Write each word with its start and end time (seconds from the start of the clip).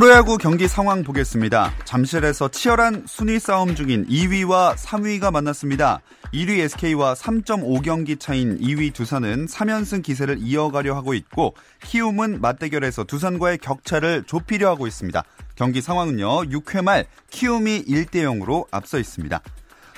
프로야구 0.00 0.38
경기 0.38 0.66
상황 0.66 1.02
보겠습니다. 1.02 1.74
잠실에서 1.84 2.48
치열한 2.48 3.04
순위 3.06 3.38
싸움 3.38 3.74
중인 3.74 4.06
2위와 4.06 4.74
3위가 4.74 5.30
만났습니다. 5.30 6.00
1위 6.32 6.60
SK와 6.60 7.12
3.5경기 7.12 8.18
차인 8.18 8.58
2위 8.60 8.94
두산은 8.94 9.44
3연승 9.44 10.02
기세를 10.02 10.38
이어가려 10.40 10.96
하고 10.96 11.12
있고 11.12 11.54
키움은 11.82 12.40
맞대결에서 12.40 13.04
두산과의 13.04 13.58
격차를 13.58 14.24
좁히려 14.26 14.70
하고 14.70 14.86
있습니다. 14.86 15.22
경기 15.54 15.82
상황은요. 15.82 16.44
6회 16.44 16.82
말 16.82 17.04
키움이 17.28 17.84
1대 17.84 18.22
0으로 18.22 18.64
앞서 18.70 18.98
있습니다. 18.98 19.42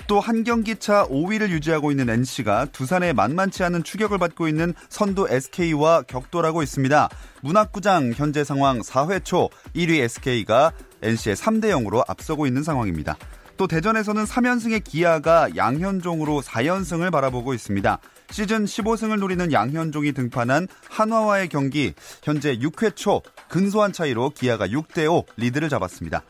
또 0.07 0.19
한 0.19 0.43
경기 0.43 0.75
차 0.75 1.05
5위를 1.07 1.49
유지하고 1.49 1.91
있는 1.91 2.09
NC가 2.09 2.65
두산에 2.65 3.13
만만치 3.13 3.63
않은 3.63 3.83
추격을 3.83 4.17
받고 4.17 4.47
있는 4.47 4.73
선두 4.89 5.27
SK와 5.29 6.03
격돌하고 6.03 6.63
있습니다. 6.63 7.09
문학구장 7.41 8.13
현재 8.15 8.43
상황 8.43 8.79
4회 8.79 9.23
초 9.23 9.49
1위 9.75 9.99
SK가 10.01 10.71
NC의 11.01 11.35
3대 11.35 11.65
0으로 11.65 12.03
앞서고 12.07 12.47
있는 12.47 12.63
상황입니다. 12.63 13.17
또 13.57 13.67
대전에서는 13.67 14.23
3연승의 14.25 14.83
기아가 14.83 15.55
양현종으로 15.55 16.41
4연승을 16.41 17.11
바라보고 17.11 17.53
있습니다. 17.53 17.99
시즌 18.31 18.65
15승을 18.65 19.19
노리는 19.19 19.51
양현종이 19.51 20.13
등판한 20.13 20.67
한화와의 20.89 21.49
경기 21.49 21.93
현재 22.23 22.57
6회 22.57 22.95
초 22.95 23.21
근소한 23.49 23.93
차이로 23.93 24.31
기아가 24.31 24.67
6대 24.67 25.11
5 25.11 25.25
리드를 25.37 25.69
잡았습니다. 25.69 26.23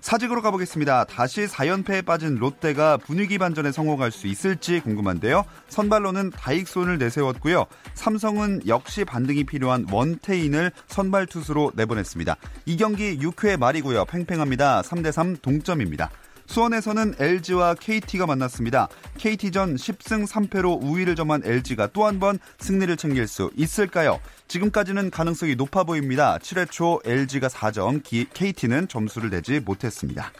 사직으로 0.00 0.42
가보겠습니다. 0.42 1.04
다시 1.04 1.46
4연패에 1.46 2.04
빠진 2.04 2.36
롯데가 2.36 2.96
분위기 2.96 3.38
반전에 3.38 3.70
성공할 3.70 4.10
수 4.10 4.26
있을지 4.26 4.80
궁금한데요. 4.80 5.44
선발로는 5.68 6.30
다익손을 6.30 6.98
내세웠고요. 6.98 7.66
삼성은 7.94 8.62
역시 8.66 9.04
반등이 9.04 9.44
필요한 9.44 9.86
원태인을 9.90 10.72
선발 10.86 11.26
투수로 11.26 11.72
내보냈습니다. 11.74 12.36
이 12.66 12.76
경기 12.76 13.18
6회 13.18 13.58
말이고요. 13.58 14.06
팽팽합니다. 14.06 14.82
3대3 14.82 15.42
동점입니다. 15.42 16.10
수원에서는 16.50 17.14
LG와 17.20 17.74
KT가 17.74 18.26
만났습니다. 18.26 18.88
KT전 19.18 19.76
10승 19.76 20.26
3패로 20.26 20.82
우위를 20.82 21.14
점한 21.14 21.42
LG가 21.44 21.86
또 21.88 22.00
한 22.06 22.18
번 22.18 22.40
승리를 22.58 22.94
챙길 22.96 23.28
수 23.28 23.50
있을까요? 23.56 24.18
지금까지는 24.48 25.10
가능성이 25.10 25.54
높아 25.54 25.84
보입니다. 25.84 26.38
7회 26.38 26.68
초 26.70 27.00
LG가 27.04 27.46
4점, 27.46 28.02
KT는 28.34 28.88
점수를 28.88 29.30
내지 29.30 29.60
못했습니다. 29.60 30.32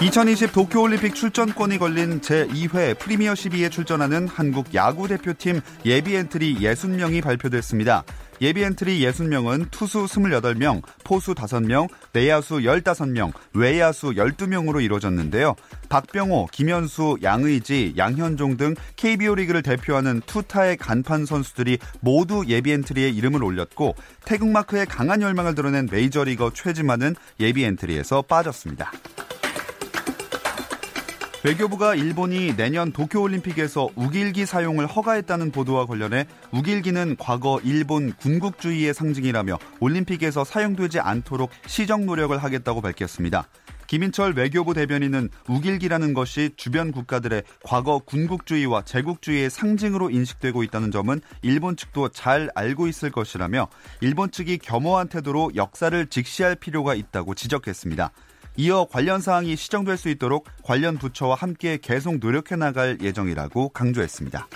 2020 0.00 0.52
도쿄올림픽 0.52 1.16
출전권이 1.16 1.78
걸린 1.78 2.20
제2회 2.20 2.96
프리미어 3.00 3.32
12에 3.32 3.68
출전하는 3.68 4.28
한국 4.28 4.72
야구 4.74 5.08
대표팀 5.08 5.60
예비 5.84 6.14
엔트리 6.14 6.60
60명이 6.60 7.20
발표됐습니다. 7.20 8.04
예비 8.40 8.62
엔트리 8.62 9.00
60명은 9.00 9.70
투수 9.70 10.06
28명, 10.06 10.82
포수 11.04 11.34
5명, 11.34 11.88
내야수 12.12 12.58
15명, 12.58 13.32
외야수 13.54 14.10
12명으로 14.10 14.82
이루어졌는데요. 14.82 15.56
박병호, 15.88 16.48
김현수, 16.52 17.18
양의지, 17.22 17.94
양현종 17.96 18.56
등 18.56 18.74
KBO 18.96 19.34
리그를 19.34 19.62
대표하는 19.62 20.20
투타의 20.26 20.76
간판 20.76 21.26
선수들이 21.26 21.78
모두 22.00 22.44
예비 22.46 22.72
엔트리에 22.72 23.08
이름을 23.10 23.42
올렸고 23.42 23.94
태극마크에 24.24 24.84
강한 24.84 25.22
열망을 25.22 25.54
드러낸 25.54 25.88
메이저리거 25.90 26.52
최지만은 26.54 27.14
예비 27.40 27.64
엔트리에서 27.64 28.22
빠졌습니다. 28.22 28.92
외교부가 31.48 31.94
일본이 31.94 32.54
내년 32.56 32.92
도쿄올림픽에서 32.92 33.88
우길기 33.94 34.44
사용을 34.44 34.86
허가했다는 34.86 35.50
보도와 35.50 35.86
관련해 35.86 36.26
우길기는 36.50 37.16
과거 37.18 37.58
일본 37.64 38.12
군국주의의 38.12 38.92
상징이라며 38.92 39.58
올림픽에서 39.80 40.44
사용되지 40.44 41.00
않도록 41.00 41.48
시정 41.66 42.04
노력을 42.04 42.36
하겠다고 42.36 42.82
밝혔습니다. 42.82 43.48
김인철 43.86 44.34
외교부 44.34 44.74
대변인은 44.74 45.30
우길기라는 45.48 46.12
것이 46.12 46.50
주변 46.58 46.92
국가들의 46.92 47.44
과거 47.64 48.00
군국주의와 48.00 48.82
제국주의의 48.84 49.48
상징으로 49.48 50.10
인식되고 50.10 50.62
있다는 50.64 50.90
점은 50.90 51.22
일본 51.40 51.76
측도 51.76 52.10
잘 52.10 52.50
알고 52.54 52.88
있을 52.88 53.10
것이라며 53.10 53.68
일본 54.02 54.30
측이 54.30 54.58
겸허한 54.58 55.08
태도로 55.08 55.52
역사를 55.56 56.06
직시할 56.08 56.56
필요가 56.56 56.94
있다고 56.94 57.34
지적했습니다. 57.34 58.10
이어 58.60 58.86
관련 58.90 59.20
사항이 59.20 59.54
시정될 59.54 59.96
수 59.96 60.08
있도록 60.08 60.48
관련 60.64 60.98
부처와 60.98 61.36
함께 61.36 61.78
계속 61.80 62.18
노력해 62.18 62.56
나갈 62.56 62.98
예정이라고 63.00 63.68
강조했습니다. 63.68 64.48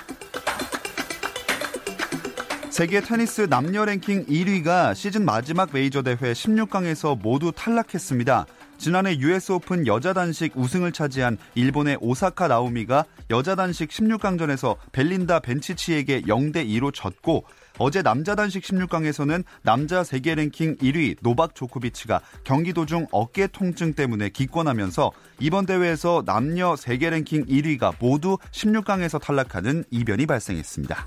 세계 2.71 3.01
테니스 3.01 3.43
남녀 3.43 3.85
랭킹 3.85 4.27
1위가 4.27 4.97
시즌 4.97 5.25
마지막 5.25 5.71
메이저 5.73 6.03
대회 6.03 6.17
16강에서 6.17 7.17
모두 7.23 7.53
탈락했습니다. 7.55 8.47
지난해 8.77 9.17
US 9.19 9.53
오픈 9.53 9.87
여자 9.87 10.13
단식 10.13 10.57
우승을 10.57 10.91
차지한 10.91 11.39
일본의 11.55 11.99
오사카 12.01 12.49
나오미가 12.49 13.05
여자 13.31 13.55
단식 13.55 13.91
16강전에서 13.91 14.79
벨린다 14.91 15.39
벤치치에게 15.39 16.23
0대 16.23 16.67
2로 16.67 16.93
졌고 16.93 17.45
어제 17.79 18.03
남자 18.03 18.35
단식 18.35 18.63
16강에서는 18.65 19.45
남자 19.63 20.05
세계 20.05 20.35
랭킹 20.35 20.77
1위 20.77 21.17
노박 21.21 21.55
조코비치가 21.55 22.21
경기 22.45 22.73
도중 22.73 23.07
어깨 23.11 23.47
통증 23.47 23.95
때문에 23.95 24.29
기권하면서 24.29 25.11
이번 25.41 25.67
대회에서 25.67 26.23
남녀 26.27 26.77
세계 26.77 27.11
랭킹 27.11 27.47
1위가 27.47 27.95
모두 27.99 28.39
16강에서 28.53 29.21
탈락하는 29.21 29.85
이변이 29.91 30.27
발생했습니다. 30.27 31.07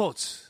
스포츠. 0.00 0.48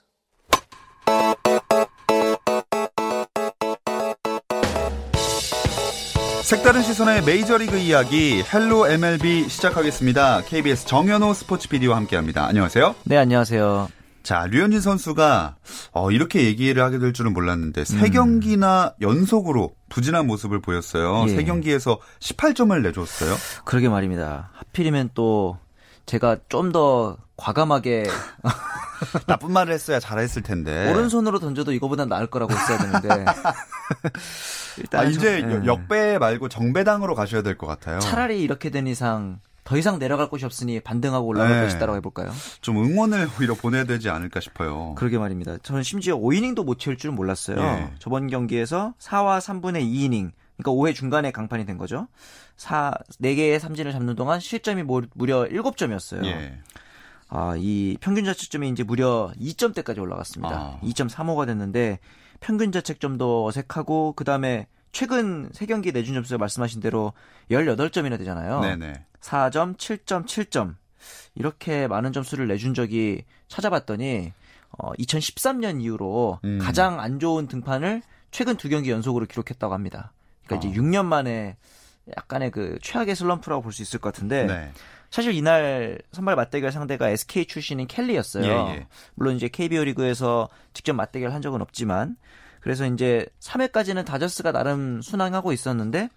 색다른 6.45 6.83
시선의 6.83 7.25
메이저리그 7.25 7.77
이야기 7.77 8.45
Hello 8.45 8.87
MLB 8.87 9.49
시작하겠습니다. 9.49 10.43
KBS 10.43 10.87
정현우 10.87 11.35
스포츠 11.35 11.69
PD와 11.69 11.97
함께합니다. 11.97 12.47
안녕하세요. 12.47 12.95
네, 13.03 13.17
안녕하세요. 13.17 13.89
자, 14.23 14.47
류현진 14.47 14.81
선수가 14.81 15.57
어, 15.93 16.11
이렇게 16.13 16.45
얘기를 16.45 16.81
하게 16.85 17.01
될 17.01 17.13
줄은 17.13 17.33
몰랐는데 17.33 17.85
세 17.85 18.07
음. 18.07 18.11
경기나 18.13 18.95
연속으로 19.01 19.73
부진한 19.89 20.29
모습을 20.29 20.61
보였어요. 20.61 21.25
예. 21.27 21.35
세 21.35 21.43
경기에서 21.43 21.99
18점을 22.21 22.81
내줬어요. 22.83 23.35
그러게 23.65 23.89
말입니다. 23.89 24.51
하필이면 24.53 25.11
또 25.15 25.59
제가 26.11 26.39
좀 26.49 26.73
더 26.73 27.17
과감하게 27.37 28.05
나쁜 29.29 29.53
말을 29.53 29.73
했어야 29.73 29.99
잘했을 30.01 30.43
텐데 30.43 30.91
오른손으로 30.91 31.39
던져도 31.39 31.73
이거보다 31.73 32.05
나을 32.05 32.27
거라고 32.27 32.53
했어야 32.53 32.79
되는데 32.79 33.25
일단 34.79 35.01
아, 35.01 35.05
이제 35.09 35.41
네. 35.41 35.65
역배 35.67 36.19
말고 36.19 36.49
정배당으로 36.49 37.15
가셔야 37.15 37.43
될 37.43 37.57
것 37.57 37.67
같아요. 37.69 38.01
차라리 38.01 38.43
이렇게 38.43 38.71
된 38.71 38.87
이상 38.89 39.39
더 39.63 39.77
이상 39.77 39.99
내려갈 40.01 40.29
곳이 40.29 40.45
없으니 40.45 40.81
반등하고 40.81 41.27
올라갈 41.29 41.61
네. 41.61 41.63
것이다라고 41.67 41.97
해볼까요? 41.99 42.33
좀 42.61 42.79
응원을 42.85 43.29
오히려 43.39 43.55
보내야 43.55 43.85
되지 43.85 44.11
않을까 44.11 44.41
싶어요. 44.41 44.95
그러게 44.97 45.17
말입니다. 45.19 45.59
저는 45.63 45.83
심지어 45.85 46.17
5이닝도 46.19 46.65
못 46.65 46.79
채울 46.81 46.97
줄 46.99 47.13
몰랐어요. 47.13 47.57
예. 47.61 47.91
저번 48.01 48.27
경기에서 48.27 48.95
4와 48.99 49.39
3분의 49.39 49.83
2이닝, 49.85 50.33
그러니까 50.63 50.71
5회 50.73 50.95
중간에 50.95 51.31
강판이 51.31 51.67
된 51.67 51.79
거죠. 51.79 52.09
4, 52.57 52.93
4개의 53.23 53.59
삼진을 53.59 53.93
잡는 53.93 54.15
동안 54.17 54.41
실점이 54.41 54.83
모- 54.83 55.03
무려 55.15 55.45
7점이었어요. 55.45 56.25
예. 56.27 56.59
아, 57.29 57.55
이 57.57 57.97
평균 58.01 58.25
자책점이 58.25 58.69
이제 58.71 58.83
무려 58.83 59.33
2점대까지 59.41 59.99
올라갔습니다. 60.01 60.55
아. 60.55 60.81
2.35가 60.83 61.47
됐는데 61.47 62.01
평균 62.41 62.73
자책점도 62.73 63.47
어색하고 63.47 64.15
그다음에 64.15 64.67
최근 64.93 65.49
세 65.53 65.67
경기 65.67 65.93
내준 65.93 66.15
점수가 66.15 66.39
말씀하신 66.39 66.81
대로 66.81 67.13
18점이나 67.51 68.19
되잖아요. 68.19 68.61
네네. 68.61 69.05
4점, 69.21 69.77
7점, 69.77 70.27
7점. 70.27 70.75
이렇게 71.37 71.87
많은 71.87 72.13
점수를 72.13 72.49
내준 72.49 72.75
적이 72.75 73.25
찾아봤더니 73.49 74.33
어, 74.79 74.93
2013년 74.95 75.81
이후로 75.83 76.41
음. 76.45 76.59
가장 76.61 76.99
안 77.01 77.21
좋은 77.21 77.47
등판을 77.47 78.03
최근 78.31 78.57
두 78.57 78.69
경기 78.69 78.91
연속으로 78.91 79.27
기록했다고 79.27 79.73
합니다. 79.75 80.13
그러니까 80.51 80.69
어. 80.69 80.71
이제 80.71 80.81
6년 80.81 81.05
만에 81.07 81.57
약간의 82.17 82.51
그 82.51 82.79
최악의 82.83 83.15
슬럼프라고 83.15 83.63
볼 83.63 83.73
수 83.73 83.83
있을 83.83 84.01
것 84.01 84.13
같은데 84.13 84.45
네. 84.47 84.73
사실 85.11 85.33
이날 85.35 85.99
선발 86.13 86.37
맞대결 86.37 86.71
상대가 86.73 87.09
SK 87.09 87.47
출신인 87.47 87.87
켈리였어요. 87.87 88.45
예, 88.45 88.49
예. 88.75 88.87
물론 89.15 89.37
이제 89.37 89.49
KBO 89.49 89.85
리그에서 89.85 90.49
직접 90.73 90.93
맞대결 90.95 91.33
한 91.33 91.43
적은 91.43 91.61
없지만 91.63 92.17
그래서 92.61 92.87
이제 92.87 93.27
3회까지는 93.41 94.05
다저스가 94.05 94.53
나름 94.53 95.01
순항하고 95.03 95.53
있었는데 95.53 96.09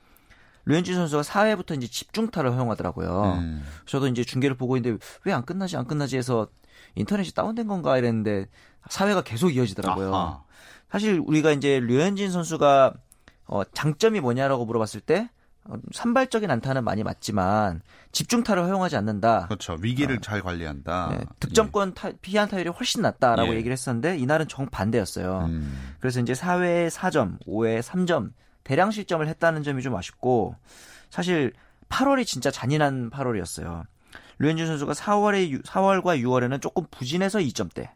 류현진 0.66 0.96
선수가 0.96 1.24
4회부터 1.24 1.76
이제 1.76 1.88
집중타를 1.88 2.52
허용하더라고요. 2.54 3.34
음. 3.40 3.64
저도 3.86 4.08
이제 4.08 4.24
중계를 4.24 4.56
보고 4.56 4.78
있는데 4.78 5.04
왜 5.26 5.34
안 5.34 5.44
끝나지 5.46 5.76
안 5.78 5.86
끝나지 5.88 6.18
해서 6.18 6.48
인터넷이 6.96 7.32
다운된 7.34 7.68
건가 7.68 7.98
이랬는데 7.98 8.46
4회가 8.90 9.24
계속 9.24 9.50
이어지더라고요. 9.56 10.14
아하. 10.16 10.44
사실 10.92 11.20
우리가 11.26 11.52
이제 11.52 11.80
류현진 11.80 12.32
선수가 12.32 12.94
어, 13.45 13.63
장점이 13.63 14.19
뭐냐라고 14.19 14.66
물어봤을 14.66 15.01
때 15.01 15.30
어, 15.66 15.75
산발적인 15.92 16.50
안타는 16.51 16.84
많이 16.84 17.04
맞지만 17.04 17.81
집중타를 18.12 18.63
허용하지 18.63 18.98
않는다. 18.98 19.48
그렇죠. 19.48 19.78
위기를 19.80 20.19
잘 20.19 20.42
관리한다. 20.42 21.10
네, 21.12 21.25
득점권 21.40 21.94
타, 21.94 22.12
피한 22.22 22.50
타율이 22.50 22.69
훨씬 22.69 23.01
낮다라고 23.01 23.54
예. 23.54 23.57
얘기를 23.57 23.72
했었는데 23.72 24.18
이날은 24.18 24.48
정반대였어요. 24.48 25.45
음. 25.45 25.95
그래서 26.00 26.19
이제 26.19 26.34
4회에 26.34 26.90
4점, 26.90 27.40
5회에 27.45 27.81
3점 27.81 28.31
대량 28.63 28.92
실점을 28.92 29.25
했다는 29.28 29.63
점이 29.63 29.81
좀 29.81 29.96
아쉽고 29.96 30.56
사실 31.10 31.54
8월이 31.89 32.25
진짜 32.25 32.51
잔인한 32.51 33.10
8월이었어요. 33.10 33.84
류현진 34.39 34.66
선수가 34.68 34.94
4월에 34.94 35.63
4월과 35.63 36.22
6월에는 36.22 36.62
조금 36.62 36.86
부진해서 36.89 37.39
2점대. 37.39 37.89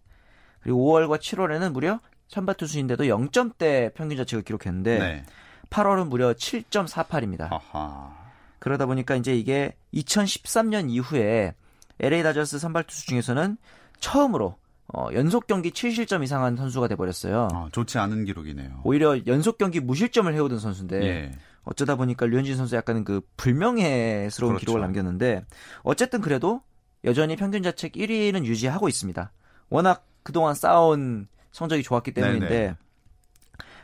그리고 0.61 0.91
5월과 0.91 1.19
7월에는 1.19 1.71
무려 1.71 1.99
선발 2.27 2.55
투수인데도 2.55 3.05
0점대 3.05 3.93
평균 3.93 4.17
자책을 4.17 4.43
기록했는데 4.43 4.99
네. 4.99 5.23
8월은 5.69 6.07
무려 6.07 6.33
7.48입니다. 6.33 7.51
아하. 7.51 8.15
그러다 8.59 8.85
보니까 8.85 9.15
이제 9.15 9.35
이게 9.35 9.75
2013년 9.93 10.89
이후에 10.89 11.53
LA 11.99 12.23
다저스 12.23 12.59
선발 12.59 12.83
투수 12.83 13.05
중에서는 13.07 13.57
처음으로 13.99 14.55
어, 14.93 15.09
연속 15.13 15.47
경기 15.47 15.71
7실점 15.71 16.23
이상한 16.23 16.55
선수가 16.55 16.87
돼버렸어요. 16.87 17.49
아, 17.51 17.67
좋지 17.71 17.97
않은 17.97 18.25
기록이네요. 18.25 18.81
오히려 18.83 19.19
연속 19.25 19.57
경기 19.57 19.79
무실점을 19.79 20.33
해오던 20.33 20.59
선수인데 20.59 21.03
예. 21.03 21.31
어쩌다 21.63 21.95
보니까 21.95 22.25
류현진 22.25 22.55
선수 22.55 22.75
약간은 22.77 23.03
그 23.03 23.21
불명예스러운 23.35 24.53
그렇죠. 24.53 24.59
기록을 24.61 24.81
남겼는데 24.81 25.43
어쨌든 25.83 26.21
그래도 26.21 26.61
여전히 27.03 27.35
평균 27.35 27.63
자책 27.63 27.93
1위는 27.93 28.45
유지하고 28.45 28.87
있습니다. 28.87 29.31
워낙 29.69 30.05
그동안 30.23 30.55
쌓아온 30.55 31.27
성적이 31.57 31.81
좋았기 31.81 32.11
때문인데 32.11 32.47
네네. 32.49 32.75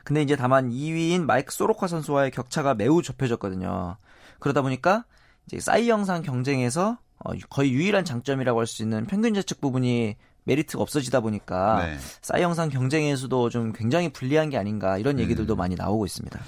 근데 0.04 0.22
이제 0.22 0.36
다만 0.36 0.70
2위인 0.70 1.24
마이크 1.24 1.52
소로카 1.52 1.88
선수와의 1.88 2.30
격차가 2.30 2.76
매우 2.76 3.02
좁혀졌거든요. 3.02 3.98
그러다 4.40 4.62
보니까 4.62 5.06
이제 5.48 5.60
싸이 5.60 5.90
영상 5.90 6.22
경쟁에서 6.22 7.00
어, 7.26 7.32
거의 7.50 7.72
유일한 7.74 8.06
장점이라고 8.06 8.60
할 8.60 8.68
수 8.68 8.84
있는 8.84 9.08
평균 9.08 9.34
자책 9.34 9.60
부분이 9.60 10.16
메리트가 10.44 10.84
없어지다 10.84 11.22
보니까 11.22 11.86
네. 11.86 11.98
싸이 12.22 12.44
영상 12.44 12.70
경쟁에서도 12.70 13.50
좀 13.50 13.74
굉장히 13.74 14.10
불리한 14.14 14.52
게 14.52 14.58
아닌가 14.58 15.00
이런 15.00 15.20
얘기들도 15.20 15.56
음. 15.56 15.58
많이 15.58 15.74
나오고 15.76 16.06
있습니다. 16.06 16.40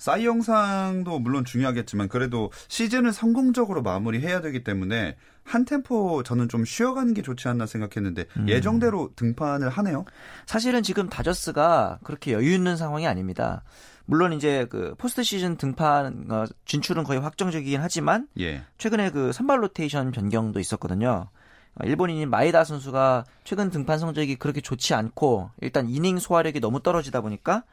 사이영상도 0.00 1.18
물론 1.18 1.44
중요하겠지만 1.44 2.08
그래도 2.08 2.50
시즌을 2.68 3.12
성공적으로 3.12 3.82
마무리해야 3.82 4.40
되기 4.40 4.64
때문에 4.64 5.16
한 5.44 5.66
템포 5.66 6.22
저는 6.22 6.48
좀 6.48 6.64
쉬어가는 6.64 7.12
게 7.12 7.20
좋지 7.20 7.48
않나 7.48 7.66
생각했는데 7.66 8.24
음. 8.38 8.48
예정대로 8.48 9.10
등판을 9.14 9.68
하네요. 9.68 10.06
사실은 10.46 10.82
지금 10.82 11.10
다저스가 11.10 11.98
그렇게 12.02 12.32
여유 12.32 12.50
있는 12.54 12.78
상황이 12.78 13.06
아닙니다. 13.06 13.62
물론 14.06 14.32
이제 14.32 14.66
그 14.70 14.94
포스트 14.96 15.22
시즌 15.22 15.58
등판 15.58 16.28
어, 16.30 16.44
진출은 16.64 17.04
거의 17.04 17.20
확정적이긴 17.20 17.82
하지만 17.82 18.26
예. 18.40 18.62
최근에 18.78 19.10
그 19.10 19.32
선발 19.32 19.62
로테이션 19.62 20.12
변경도 20.12 20.60
있었거든요. 20.60 21.28
어, 21.74 21.84
일본인인 21.84 22.30
마에다 22.30 22.64
선수가 22.64 23.26
최근 23.44 23.68
등판 23.68 23.98
성적이 23.98 24.36
그렇게 24.36 24.62
좋지 24.62 24.94
않고 24.94 25.50
일단 25.60 25.90
이닝 25.90 26.18
소화력이 26.18 26.60
너무 26.60 26.82
떨어지다 26.82 27.20
보니까 27.20 27.56
어, 27.56 27.64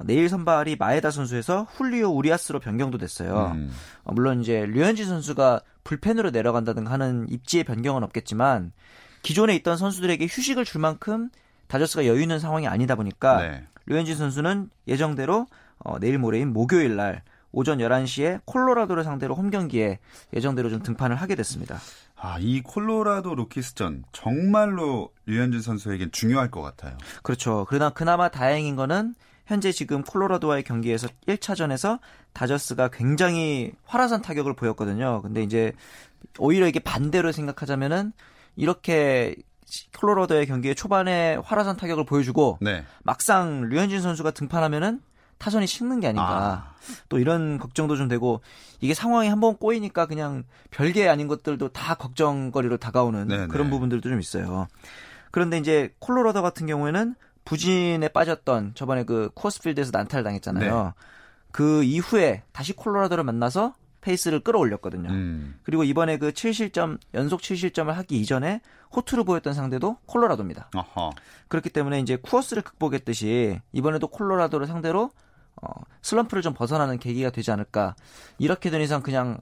내일 0.00 0.28
선발이 0.28 0.76
마에다 0.76 1.10
선수에서 1.10 1.66
훌리오 1.70 2.10
우리아스로 2.10 2.60
변경도 2.60 2.98
됐어요. 2.98 3.52
음. 3.54 3.70
어, 4.04 4.12
물론 4.12 4.40
이제 4.40 4.64
류현진 4.66 5.06
선수가 5.06 5.60
불펜으로 5.84 6.30
내려간다든가 6.30 6.90
하는 6.90 7.26
입지의 7.28 7.64
변경은 7.64 8.02
없겠지만 8.04 8.72
기존에 9.22 9.54
있던 9.56 9.76
선수들에게 9.76 10.26
휴식을 10.26 10.64
줄 10.64 10.80
만큼 10.80 11.30
다저스가 11.66 12.06
여유 12.06 12.22
있는 12.22 12.38
상황이 12.38 12.66
아니다 12.66 12.94
보니까 12.94 13.42
네. 13.42 13.64
류현진 13.86 14.16
선수는 14.16 14.70
예정대로 14.88 15.46
어, 15.78 15.98
내일 15.98 16.18
모레인 16.18 16.52
목요일 16.52 16.96
날 16.96 17.22
오전 17.52 17.78
11시에 17.78 18.40
콜로라도를 18.44 19.02
상대로 19.04 19.34
홈 19.34 19.50
경기에 19.50 19.98
예정대로 20.32 20.70
좀 20.70 20.82
등판을 20.82 21.16
하게 21.16 21.34
됐습니다. 21.34 21.80
아, 22.16 22.36
이 22.38 22.60
콜로라도 22.60 23.34
로키스전 23.34 24.04
정말로 24.12 25.10
류현진 25.26 25.62
선수에겐 25.62 26.12
중요할 26.12 26.50
것 26.50 26.60
같아요. 26.60 26.96
그렇죠. 27.22 27.66
그러나 27.68 27.90
그나마 27.90 28.28
다행인 28.28 28.76
거는 28.76 29.14
현재 29.50 29.72
지금 29.72 30.04
콜로라도와의 30.04 30.62
경기에서 30.62 31.08
1차전에서 31.26 31.98
다저스가 32.34 32.90
굉장히 32.92 33.72
활화산 33.84 34.22
타격을 34.22 34.54
보였거든요. 34.54 35.22
근데 35.22 35.42
이제 35.42 35.72
오히려 36.38 36.68
이게 36.68 36.78
반대로 36.78 37.32
생각하자면은 37.32 38.12
이렇게 38.54 39.34
콜로라도의 39.98 40.46
경기에 40.46 40.74
초반에 40.74 41.34
활화산 41.42 41.76
타격을 41.76 42.04
보여주고 42.04 42.58
네. 42.60 42.84
막상 43.02 43.62
류현진 43.62 44.00
선수가 44.00 44.30
등판하면은 44.30 45.00
타선이 45.38 45.66
식는 45.66 45.98
게 45.98 46.06
아닌가. 46.06 46.72
또 47.08 47.18
이런 47.18 47.58
걱정도 47.58 47.96
좀 47.96 48.06
되고 48.06 48.42
이게 48.80 48.94
상황이 48.94 49.28
한번 49.28 49.56
꼬이니까 49.56 50.06
그냥 50.06 50.44
별게 50.70 51.08
아닌 51.08 51.26
것들도 51.26 51.70
다 51.70 51.96
걱정거리로 51.96 52.76
다가오는 52.76 53.26
네네. 53.26 53.46
그런 53.48 53.68
부분들도 53.68 54.08
좀 54.08 54.20
있어요. 54.20 54.68
그런데 55.32 55.58
이제 55.58 55.92
콜로라도 55.98 56.40
같은 56.40 56.68
경우에는 56.68 57.16
부진에 57.50 58.06
빠졌던 58.06 58.74
저번에 58.76 59.02
그 59.02 59.28
쿠어스필드에서 59.34 59.90
난타를 59.92 60.22
당했잖아요. 60.22 60.84
네. 60.84 60.90
그 61.50 61.82
이후에 61.82 62.44
다시 62.52 62.72
콜로라도를 62.72 63.24
만나서 63.24 63.74
페이스를 64.02 64.38
끌어올렸거든요. 64.38 65.10
음. 65.10 65.58
그리고 65.64 65.82
이번에 65.82 66.16
그 66.16 66.30
7실점 66.30 67.00
연속 67.12 67.40
7실점을 67.40 67.88
하기 67.88 68.20
이전에 68.20 68.60
호투를 68.94 69.24
보였던 69.24 69.54
상대도 69.54 69.96
콜로라도입니다. 70.06 70.70
아하. 70.74 71.10
그렇기 71.48 71.70
때문에 71.70 71.98
이제 71.98 72.14
쿠어스를 72.14 72.62
극복했듯이 72.62 73.60
이번에도 73.72 74.06
콜로라도를 74.06 74.68
상대로 74.68 75.10
어, 75.60 75.68
슬럼프를 76.02 76.44
좀 76.44 76.54
벗어나는 76.54 77.00
계기가 77.00 77.30
되지 77.30 77.50
않을까. 77.50 77.96
이렇게 78.38 78.70
된 78.70 78.80
이상 78.80 79.02
그냥 79.02 79.40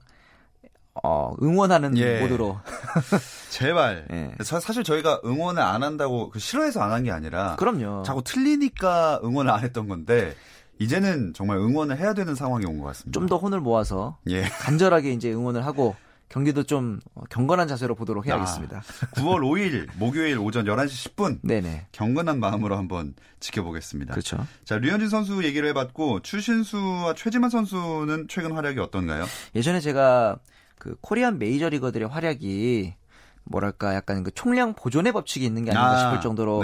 어, 1.03 1.33
응원하는 1.41 1.97
예. 1.97 2.19
모드로. 2.21 2.59
제발. 3.49 4.05
예. 4.11 4.31
사, 4.43 4.59
사실 4.59 4.83
저희가 4.83 5.21
응원을 5.23 5.61
안 5.61 5.83
한다고 5.83 6.29
그 6.29 6.39
싫어해서 6.39 6.81
안 6.81 6.91
한 6.91 7.03
게 7.03 7.11
아니라 7.11 7.55
그럼요. 7.57 8.03
자꾸 8.03 8.23
틀리니까 8.23 9.21
응원을 9.23 9.51
안 9.51 9.61
했던 9.63 9.87
건데 9.87 10.35
이제는 10.79 11.33
정말 11.33 11.57
응원을 11.57 11.97
해야 11.97 12.13
되는 12.13 12.35
상황이 12.35 12.65
온 12.65 12.79
것 12.79 12.85
같습니다. 12.87 13.17
좀 13.19 13.27
더 13.27 13.37
혼을 13.37 13.59
모아서 13.61 14.17
예. 14.29 14.43
간절하게 14.43 15.11
이제 15.13 15.31
응원을 15.31 15.65
하고 15.65 15.95
경기도 16.27 16.63
좀 16.63 16.99
어, 17.15 17.21
경건한 17.29 17.67
자세로 17.67 17.95
보도록 17.95 18.27
해야겠습니다. 18.27 18.81
9월 19.15 19.39
5일 19.41 19.87
목요일 19.95 20.37
오전 20.37 20.65
11시 20.65 21.15
10분 21.15 21.39
네네. 21.43 21.87
경건한 21.91 22.39
마음으로 22.39 22.77
한번 22.77 23.13
지켜보겠습니다. 23.39 24.11
그렇죠. 24.13 24.45
자, 24.63 24.77
류현진 24.77 25.09
선수 25.09 25.43
얘기를 25.43 25.67
해봤고 25.69 26.21
추신수와 26.21 27.13
최지만 27.15 27.49
선수는 27.49 28.27
최근 28.29 28.51
활약이 28.51 28.79
어떤가요? 28.79 29.25
예전에 29.55 29.79
제가 29.79 30.37
그 30.79 30.95
코리안 31.01 31.37
메이저리거들의 31.37 32.07
활약이 32.07 32.95
뭐랄까 33.43 33.95
약간 33.95 34.23
그 34.23 34.31
총량 34.31 34.73
보존의 34.75 35.11
법칙이 35.11 35.45
있는 35.45 35.65
게 35.65 35.71
아닌가 35.71 35.99
싶을 35.99 36.21
정도로. 36.21 36.59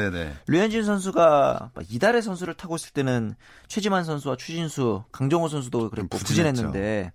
류현진 0.48 0.84
선수가 0.84 1.72
막 1.74 1.86
이달의 1.90 2.22
선수를 2.22 2.54
타고 2.54 2.76
있을 2.76 2.92
때는 2.94 3.36
최지만 3.68 4.04
선수와 4.04 4.36
추신수, 4.38 5.04
강정호 5.12 5.48
선수도 5.50 5.90
그랬고. 5.90 6.18
부진했는데 6.18 7.12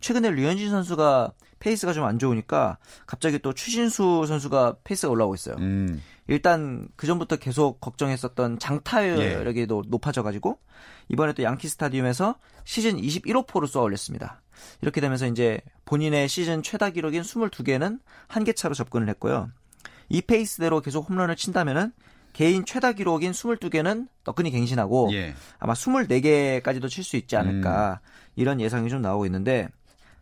최근에 0.00 0.30
류현진 0.30 0.70
선수가 0.70 1.32
페이스가 1.60 1.92
좀 1.92 2.04
안 2.04 2.18
좋으니까 2.18 2.78
갑자기 3.06 3.38
또 3.38 3.52
추신수 3.52 4.24
선수가 4.26 4.76
페이스가 4.82 5.10
올라오고 5.12 5.34
있어요. 5.36 5.54
음. 5.58 6.02
일단 6.28 6.88
그 6.96 7.06
전부터 7.06 7.36
계속 7.36 7.80
걱정했었던 7.80 8.58
장타력이 8.58 9.60
예. 9.60 9.66
높아져가지고 9.66 10.58
이번에 11.08 11.32
또 11.32 11.42
양키 11.42 11.68
스타디움에서 11.68 12.36
시즌 12.64 12.96
21호포를 12.96 13.66
쏘아 13.66 13.82
올렸습니다. 13.82 14.40
이렇게 14.82 15.00
되면서 15.00 15.26
이제 15.26 15.60
본인의 15.84 16.28
시즌 16.28 16.62
최다 16.62 16.90
기록인 16.90 17.22
22개는 17.22 18.00
한 18.28 18.44
개 18.44 18.52
차로 18.52 18.74
접근을 18.74 19.08
했고요. 19.08 19.50
이 20.08 20.20
페이스대로 20.20 20.80
계속 20.80 21.08
홈런을 21.08 21.36
친다면은 21.36 21.92
개인 22.32 22.64
최다 22.64 22.92
기록인 22.92 23.32
22개는 23.32 24.08
너끈히 24.24 24.50
갱신하고 24.50 25.10
예. 25.12 25.34
아마 25.58 25.72
24개까지도 25.74 26.88
칠 26.88 27.02
수 27.04 27.16
있지 27.16 27.36
않을까 27.36 28.00
이런 28.36 28.60
예상이 28.60 28.88
좀 28.88 29.02
나오고 29.02 29.26
있는데 29.26 29.68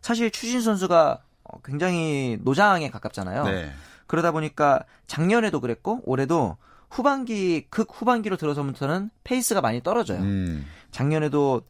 사실 0.01 0.31
추신 0.31 0.61
선수가 0.61 1.21
어, 1.43 1.61
굉장히 1.61 2.37
노장에 2.41 2.89
가깝잖아요. 2.89 3.43
네. 3.45 3.71
그러다 4.11 4.33
보니까 4.33 4.83
작년에도 5.07 5.61
그랬고 5.61 6.01
올해도 6.03 6.57
후반기 6.89 7.65
극 7.69 7.87
후반기로 7.93 8.35
들어서부터는 8.35 9.09
페이스가 9.23 9.61
많이 9.61 9.81
떨어져요. 9.81 10.19
음. 10.19 10.65
작년에도 10.91 11.61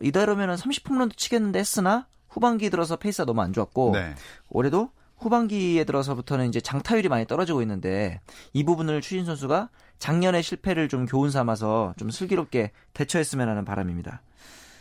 이대로면은 0.00 0.54
30홈런도 0.54 1.18
치겠는데 1.18 1.58
했으나 1.58 2.06
후반기 2.30 2.70
들어서 2.70 2.96
페이스가 2.96 3.26
너무 3.26 3.42
안 3.42 3.52
좋았고 3.52 3.90
네. 3.92 4.14
올해도 4.48 4.88
후반기에 5.18 5.84
들어서부터는 5.84 6.48
이제 6.48 6.58
장타율이 6.58 7.10
많이 7.10 7.26
떨어지고 7.26 7.60
있는데 7.60 8.22
이 8.54 8.64
부분을 8.64 9.02
추신수 9.02 9.26
선수가 9.26 9.68
작년의 9.98 10.42
실패를 10.42 10.88
좀 10.88 11.04
교훈 11.04 11.30
삼아서 11.30 11.92
좀 11.98 12.08
슬기롭게 12.08 12.70
대처했으면 12.94 13.46
하는 13.46 13.66
바람입니다. 13.66 14.22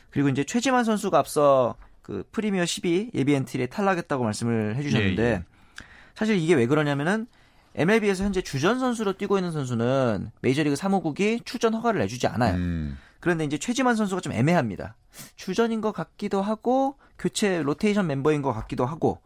그리고 0.09 0.29
이제 0.29 0.45
최지만 0.45 0.85
선수가 0.85 1.19
앞서 1.19 1.75
그 2.01 2.23
프리미어 2.31 2.65
12 2.65 3.11
예비 3.13 3.33
엔트리에 3.33 3.65
탈락했다고 3.65 4.23
말씀을 4.23 4.77
해주셨는데 4.77 5.21
예, 5.21 5.31
예. 5.31 5.59
사실 6.19 6.35
이게 6.38 6.53
왜 6.53 6.67
그러냐면은 6.67 7.27
MLB에서 7.75 8.25
현재 8.25 8.41
주전 8.41 8.77
선수로 8.77 9.13
뛰고 9.13 9.38
있는 9.38 9.51
선수는 9.53 10.31
메이저리그 10.41 10.75
사무국이 10.75 11.39
출전 11.45 11.73
허가를 11.73 12.01
내주지 12.01 12.27
않아요. 12.27 12.55
음. 12.55 12.97
그런데 13.21 13.45
이제 13.45 13.57
최지만 13.57 13.95
선수가 13.95 14.19
좀 14.19 14.33
애매합니다. 14.33 14.97
주전인 15.38 15.79
것 15.79 15.93
같기도 15.93 16.41
하고 16.41 16.97
교체 17.17 17.61
로테이션 17.61 18.05
멤버인 18.05 18.41
것 18.41 18.51
같기도 18.51 18.85
하고 18.85 19.21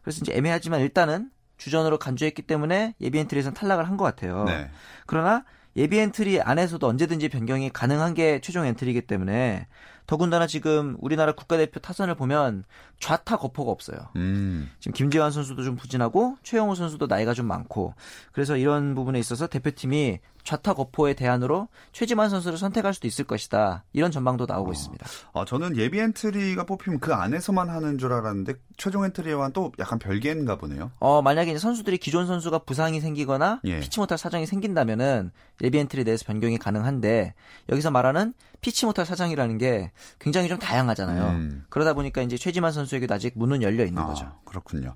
그래서 0.00 0.20
이제 0.22 0.32
애매하지만 0.34 0.80
일단은 0.80 1.30
주전으로 1.58 1.98
간주했기 1.98 2.40
때문에 2.42 2.94
예비 3.02 3.18
엔트리에서는 3.18 3.52
탈락을 3.54 3.86
한 3.86 3.98
것 3.98 4.04
같아요. 4.04 4.44
네. 4.44 4.70
그러나 5.04 5.44
예비 5.76 5.98
엔트리 5.98 6.40
안에서도 6.40 6.86
언제든지 6.86 7.28
변경이 7.28 7.68
가능한 7.70 8.14
게 8.14 8.40
최종 8.40 8.64
엔트리이기 8.64 9.02
때문에 9.02 9.66
더군다나 10.08 10.46
지금 10.46 10.96
우리나라 11.00 11.32
국가대표 11.32 11.80
타선을 11.80 12.14
보면 12.14 12.64
좌타 12.98 13.36
거포가 13.36 13.70
없어요. 13.70 13.98
음. 14.16 14.70
지금 14.80 14.94
김재환 14.94 15.30
선수도 15.30 15.62
좀 15.62 15.76
부진하고 15.76 16.38
최형우 16.42 16.74
선수도 16.74 17.06
나이가 17.06 17.34
좀 17.34 17.46
많고 17.46 17.94
그래서 18.32 18.56
이런 18.56 18.94
부분에 18.94 19.18
있어서 19.18 19.46
대표팀이 19.46 20.18
좌타 20.44 20.74
거포의 20.74 21.14
대안으로 21.14 21.68
최지만 21.92 22.30
선수를 22.30 22.58
선택할 22.58 22.94
수도 22.94 23.06
있을 23.06 23.24
것이다 23.24 23.84
이런 23.92 24.10
전망도 24.10 24.46
나오고 24.46 24.72
있습니다. 24.72 25.06
아, 25.34 25.44
저는 25.44 25.76
예비 25.76 25.98
엔트리가 26.00 26.64
뽑히면 26.64 27.00
그 27.00 27.12
안에서만 27.12 27.68
하는 27.68 27.98
줄 27.98 28.12
알았는데 28.12 28.54
최종 28.76 29.04
엔트리와는 29.04 29.52
또 29.52 29.72
약간 29.78 29.98
별개인가 29.98 30.56
보네요. 30.56 30.90
어 31.00 31.20
만약에 31.22 31.50
이제 31.50 31.58
선수들이 31.58 31.98
기존 31.98 32.26
선수가 32.26 32.60
부상이 32.60 33.00
생기거나 33.00 33.60
예. 33.64 33.80
피치 33.80 34.00
못할 34.00 34.18
사정이 34.18 34.46
생긴다면은 34.46 35.30
예비 35.62 35.78
엔트리 35.78 36.04
내에서 36.04 36.24
변경이 36.24 36.58
가능한데 36.58 37.34
여기서 37.68 37.90
말하는 37.90 38.32
피치 38.60 38.86
못할 38.86 39.06
사정이라는 39.06 39.58
게 39.58 39.90
굉장히 40.18 40.48
좀 40.48 40.58
다양하잖아요. 40.58 41.28
음. 41.30 41.64
그러다 41.68 41.94
보니까 41.94 42.22
이제 42.22 42.36
최지만 42.36 42.72
선수에게도 42.72 43.14
아직 43.14 43.32
문은 43.36 43.62
열려 43.62 43.84
있는 43.84 44.04
거죠. 44.04 44.24
아, 44.26 44.34
그렇군요. 44.44 44.94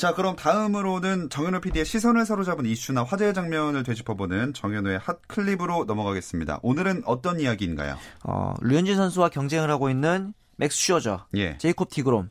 자, 0.00 0.14
그럼 0.14 0.34
다음으로는 0.34 1.28
정현우 1.28 1.60
PD의 1.60 1.84
시선을 1.84 2.24
사로잡은 2.24 2.64
이슈나 2.64 3.04
화제의 3.04 3.34
장면을 3.34 3.82
되짚어보는 3.82 4.54
정현우의 4.54 4.98
hot 4.98 5.18
clip으로 5.28 5.84
넘어가겠습니다. 5.84 6.60
오늘은 6.62 7.02
어떤 7.04 7.38
이야기인가요? 7.38 7.98
어, 8.24 8.54
류현진 8.62 8.96
선수와 8.96 9.28
경쟁을 9.28 9.70
하고 9.70 9.90
있는 9.90 10.32
맥스 10.56 10.78
슈어저, 10.78 11.26
예. 11.36 11.58
제이콥 11.58 11.90
디그롬. 11.90 12.30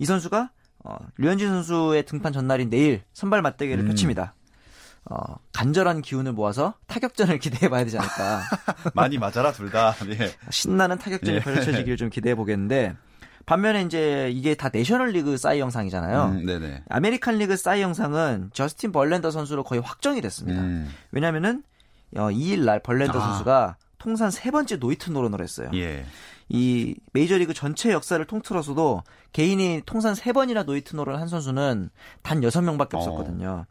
이 0.00 0.04
선수가 0.04 0.50
어, 0.82 0.96
류현진 1.18 1.48
선수의 1.48 2.06
등판 2.06 2.32
전날인 2.32 2.70
내일 2.70 3.04
선발 3.12 3.40
맞대결을 3.40 3.84
음. 3.84 3.86
펼칩니다. 3.86 4.34
어, 5.08 5.36
간절한 5.52 6.02
기운을 6.02 6.32
모아서 6.32 6.74
타격전을 6.88 7.38
기대해 7.38 7.68
봐야 7.68 7.84
되지 7.84 7.98
않을까. 7.98 8.42
많이 8.94 9.16
맞아라, 9.16 9.52
둘 9.52 9.70
다. 9.70 9.94
예. 10.08 10.32
신나는 10.50 10.98
타격전이 10.98 11.36
예. 11.36 11.40
펼쳐지기를 11.40 11.98
좀 11.98 12.10
기대해 12.10 12.34
보겠는데 12.34 12.96
반면에 13.46 13.82
이제 13.82 14.28
이게 14.34 14.56
다 14.56 14.70
내셔널 14.72 15.10
리그 15.10 15.36
사이영상이잖아요. 15.36 16.24
음, 16.24 16.46
네네. 16.46 16.82
아메리칸 16.88 17.38
리그 17.38 17.56
사이영상은 17.56 18.50
저스틴 18.52 18.90
벌렌더 18.90 19.30
선수로 19.30 19.62
거의 19.62 19.80
확정이 19.80 20.20
됐습니다. 20.20 20.60
음, 20.60 20.92
왜냐면은 21.12 21.62
어, 22.16 22.28
2일 22.28 22.64
날 22.64 22.80
벌렌더 22.80 23.18
아. 23.18 23.22
선수가 23.22 23.76
통산 23.98 24.32
세 24.32 24.50
번째 24.50 24.78
노히트 24.78 25.10
노런을 25.10 25.40
했어요. 25.40 25.70
예. 25.74 26.04
이 26.48 26.96
메이저리그 27.12 27.54
전체 27.54 27.92
역사를 27.92 28.24
통틀어서도 28.24 29.02
개인이 29.32 29.82
통산 29.86 30.14
세 30.16 30.32
번이나 30.32 30.64
노히트 30.64 30.96
노런을 30.96 31.20
한 31.20 31.28
선수는 31.28 31.90
단 32.22 32.42
여섯 32.42 32.62
명밖에 32.62 32.96
어. 32.96 33.00
없었거든요. 33.00 33.66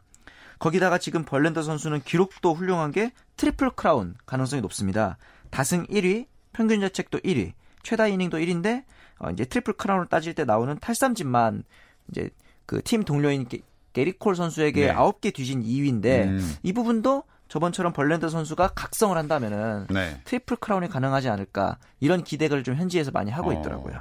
거기다가 0.58 0.96
지금 0.96 1.24
벌랜더 1.24 1.62
선수는 1.62 2.00
기록도 2.02 2.54
훌륭한 2.54 2.92
게 2.92 3.12
트리플 3.36 3.70
크라운 3.76 4.14
가능성이 4.24 4.62
높습니다. 4.62 5.18
다승 5.50 5.84
1위, 5.86 6.26
평균 6.54 6.80
자책도 6.80 7.18
1위, 7.18 7.52
최다 7.82 8.06
이닝도 8.08 8.38
1위인데 8.38 8.84
어, 9.18 9.30
이제 9.30 9.44
트리플 9.44 9.74
크라운을 9.74 10.06
따질 10.06 10.34
때 10.34 10.44
나오는 10.44 10.78
탈삼진만 10.78 11.64
이제 12.10 12.30
그 12.66 12.80
팀 12.82 13.04
동료인 13.04 13.46
게, 13.48 13.60
게릿 13.92 14.20
콜 14.20 14.36
선수에게 14.36 14.86
네. 14.88 14.94
9개 14.94 15.32
뒤진 15.32 15.62
2위인데 15.62 16.24
음. 16.26 16.54
이 16.62 16.72
부분도 16.72 17.22
저번처럼 17.48 17.92
벌랜더 17.92 18.28
선수가 18.28 18.68
각성을 18.74 19.16
한다면은 19.16 19.86
네. 19.88 20.20
트리플 20.24 20.56
크라운이 20.56 20.88
가능하지 20.88 21.28
않을까 21.28 21.78
이런 22.00 22.24
기대를 22.24 22.64
좀 22.64 22.74
현지에서 22.74 23.12
많이 23.12 23.30
하고 23.30 23.50
어. 23.50 23.52
있더라고요. 23.54 24.00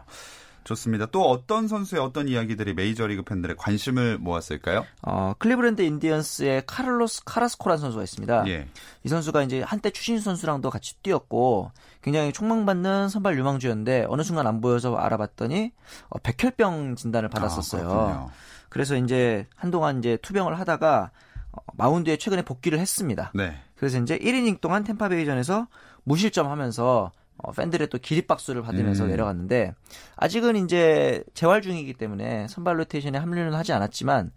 좋습니다. 0.65 1.05
또 1.05 1.29
어떤 1.29 1.67
선수의 1.67 2.01
어떤 2.01 2.27
이야기들이 2.27 2.73
메이저리그 2.73 3.21
팬들의 3.21 3.55
관심을 3.55 4.17
모았을까요? 4.17 4.85
어, 5.03 5.33
클리브랜드 5.37 5.81
인디언스의 5.83 6.63
카를로스 6.65 7.23
카라스코라는 7.23 7.79
선수가 7.79 8.03
있습니다. 8.03 8.47
예. 8.47 8.67
이 9.03 9.07
선수가 9.07 9.43
이제 9.43 9.61
한때 9.61 9.91
추신수 9.91 10.19
선수랑도 10.19 10.69
같이 10.71 10.95
뛰었고 11.01 11.71
굉장히 12.01 12.33
촉망받는 12.33 13.09
선발 13.09 13.37
유망주였는데 13.37 14.07
어느 14.09 14.23
순간 14.23 14.47
안 14.47 14.59
보여서 14.59 14.95
알아봤더니 14.95 15.71
어, 16.09 16.19
백혈병 16.19 16.95
진단을 16.95 17.29
받았었어요. 17.29 17.89
아. 17.89 18.27
그래서 18.69 18.97
이제 18.97 19.47
한동안 19.55 19.99
이제 19.99 20.17
투병을 20.21 20.59
하다가 20.59 21.11
어, 21.51 21.57
마운드에 21.73 22.17
최근에 22.17 22.41
복귀를 22.41 22.79
했습니다. 22.79 23.31
네. 23.35 23.55
그래서 23.75 23.99
이제 23.99 24.17
1이닝 24.17 24.61
동안 24.61 24.83
템파베이전에서 24.83 25.67
무실점하면서 26.03 27.11
어, 27.37 27.51
팬들의 27.51 27.87
또 27.89 27.97
기립박수를 27.97 28.61
받으면서 28.61 29.03
음. 29.05 29.09
내려갔는데 29.09 29.73
아직은 30.15 30.55
이제 30.55 31.23
재활 31.33 31.61
중이기 31.61 31.93
때문에 31.93 32.47
선발 32.47 32.79
로테이션에 32.79 33.17
합류는 33.17 33.53
하지 33.53 33.73
않았지만 33.73 34.31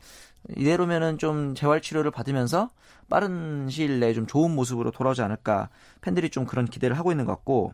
이대로면은 0.57 1.19
좀 1.19 1.55
재활 1.55 1.81
치료를 1.81 2.11
받으면서 2.11 2.71
빠른 3.09 3.69
시일 3.69 4.01
내에 4.01 4.15
좀 4.15 4.27
좋은 4.27 4.55
모습으로 4.55 4.91
돌아오지 4.91 5.23
않을까 5.23 5.69
팬들이 6.01 6.31
좀 6.31 6.45
그런 6.45 6.67
기대를 6.67 6.99
하고 6.99 7.13
있는 7.13 7.25
것 7.25 7.33
같고 7.33 7.73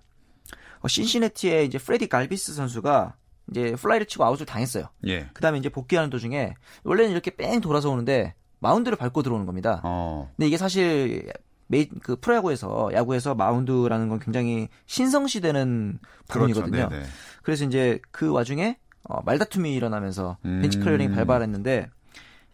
어, 0.81 0.89
신시내티의 0.89 1.67
이제 1.67 1.79
프레디 1.79 2.09
갈비스 2.09 2.55
선수가 2.55 3.17
이제 3.51 3.73
플라이를 3.73 4.07
치고 4.07 4.25
아웃을 4.25 4.47
당했어요. 4.47 4.87
예. 5.07 5.29
그다음에 5.33 5.59
이제 5.59 5.69
복귀하는 5.69 6.11
도중에 6.11 6.55
원래는 6.85 7.13
이렇게 7.13 7.31
뺑 7.35 7.61
돌아서 7.61 7.91
오는데 7.91 8.35
마운드를 8.61 8.97
밟고 8.97 9.23
들어오는 9.23 9.47
겁니다. 9.47 9.81
어. 9.85 10.31
근데 10.37 10.47
이게 10.47 10.57
사실 10.57 11.31
메이, 11.75 11.89
그 11.89 12.15
프로야구에서 12.17 12.91
야구에서 12.93 13.35
마운드라는 13.35 14.09
건 14.09 14.21
굉장히 14.21 14.69
신성시되는 14.87 15.99
부분이거든요. 16.29 16.71
그렇죠. 16.71 16.89
네네. 16.89 17.07
그래서 17.43 17.65
이제 17.65 17.99
그 18.13 18.31
와중에 18.31 18.79
어, 19.03 19.21
말다툼이 19.25 19.75
일어나면서 19.75 20.37
음. 20.45 20.61
벤치 20.63 20.79
클리어링 20.79 21.13
발발했는데 21.15 21.89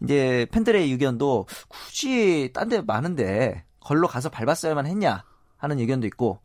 이제 0.03 0.47
팬들의 0.51 0.89
의견도 0.91 1.45
굳이 1.69 2.49
딴 2.53 2.67
데 2.69 2.81
많은데 2.81 3.63
걸로 3.79 4.07
가서 4.07 4.29
밟았어야만 4.29 4.85
했냐 4.87 5.23
하는 5.57 5.77
의견도 5.79 6.07
있고 6.07 6.39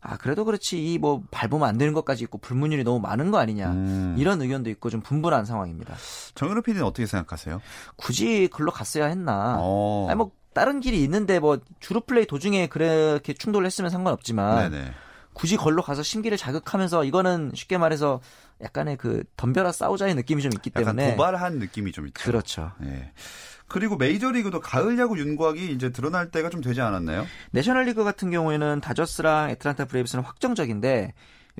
아 0.00 0.16
그래도 0.16 0.44
그렇지 0.44 0.78
이 0.94 0.98
뭐 0.98 1.22
밟으면 1.30 1.68
안 1.68 1.76
되는 1.76 1.92
것까지 1.92 2.24
있고 2.24 2.38
불문율이 2.38 2.84
너무 2.84 3.00
많은 3.00 3.30
거 3.30 3.38
아니냐 3.38 3.70
음. 3.72 4.14
이런 4.18 4.40
의견도 4.40 4.70
있고 4.70 4.88
좀 4.88 5.00
분분한 5.02 5.44
상황입니다. 5.44 5.94
정현우 6.34 6.62
PD는 6.62 6.86
어떻게 6.86 7.04
생각하세요? 7.06 7.60
굳이 7.96 8.48
글로 8.52 8.70
갔어야 8.70 9.06
했나? 9.06 9.56
어. 9.58 10.06
아니 10.08 10.16
뭐 10.16 10.30
다른 10.52 10.80
길이 10.80 11.02
있는데 11.04 11.38
뭐 11.38 11.60
주루 11.78 12.00
플레이 12.00 12.26
도중에 12.26 12.66
그렇게 12.66 13.32
충돌을 13.32 13.66
했으면 13.66 13.90
상관없지만 13.90 14.70
네네. 14.70 14.92
굳이 15.32 15.56
걸로 15.56 15.82
가서 15.82 16.02
심기를 16.02 16.36
자극하면서 16.36 17.04
이거는 17.04 17.52
쉽게 17.54 17.78
말해서 17.78 18.20
약간의 18.62 18.96
그 18.96 19.22
덤벼라 19.36 19.72
싸우자의 19.72 20.14
느낌이 20.16 20.42
좀 20.42 20.50
있기 20.54 20.70
약간 20.74 20.96
때문에 20.96 21.12
도발한 21.12 21.58
느낌이 21.58 21.92
좀 21.92 22.06
있죠. 22.08 22.22
그렇죠. 22.22 22.72
예. 22.82 23.12
그리고 23.68 23.96
메이저리그도 23.96 24.60
가을 24.60 24.98
야구 24.98 25.18
윤곽이 25.18 25.70
이제 25.72 25.90
드러날 25.90 26.30
때가 26.30 26.50
좀 26.50 26.60
되지 26.60 26.80
않았나요? 26.80 27.24
내셔널리그 27.52 28.02
같은 28.02 28.30
경우에는 28.30 28.80
다저스랑 28.80 29.50
애틀란타 29.50 29.84
브레이브스는 29.84 30.24
확정적인데 30.24 31.14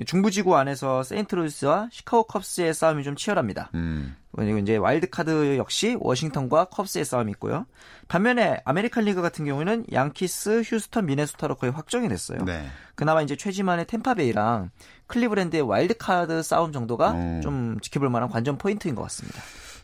중부지구 0.05 0.55
안에서 0.57 1.03
세인트루이스와 1.03 1.87
시카고 1.91 2.23
컵스의 2.23 2.73
싸움이 2.73 3.03
좀 3.03 3.15
치열합니다. 3.15 3.71
음. 3.75 4.15
그리고 4.35 4.57
이제 4.57 4.77
와일드카드 4.77 5.57
역시 5.57 5.97
워싱턴과 5.99 6.65
컵스의 6.65 7.05
싸움이 7.05 7.31
있고요. 7.33 7.65
반면에 8.07 8.61
아메리칸 8.65 9.05
리그 9.05 9.21
같은 9.21 9.45
경우에는 9.45 9.85
양키스, 9.91 10.63
휴스턴, 10.65 11.05
미네소타로 11.05 11.55
거의 11.55 11.71
확정이 11.71 12.07
됐어요. 12.07 12.43
네. 12.45 12.65
그나마 12.95 13.21
이제 13.21 13.35
최지만의 13.35 13.87
템파베이랑 13.87 14.71
클리브랜드의 15.07 15.63
와일드카드 15.63 16.43
싸움 16.43 16.71
정도가 16.71 17.11
음. 17.11 17.41
좀 17.41 17.79
지켜볼 17.81 18.09
만한 18.09 18.29
관전 18.29 18.57
포인트인 18.57 18.95
것 18.95 19.01
같습니다. 19.03 19.41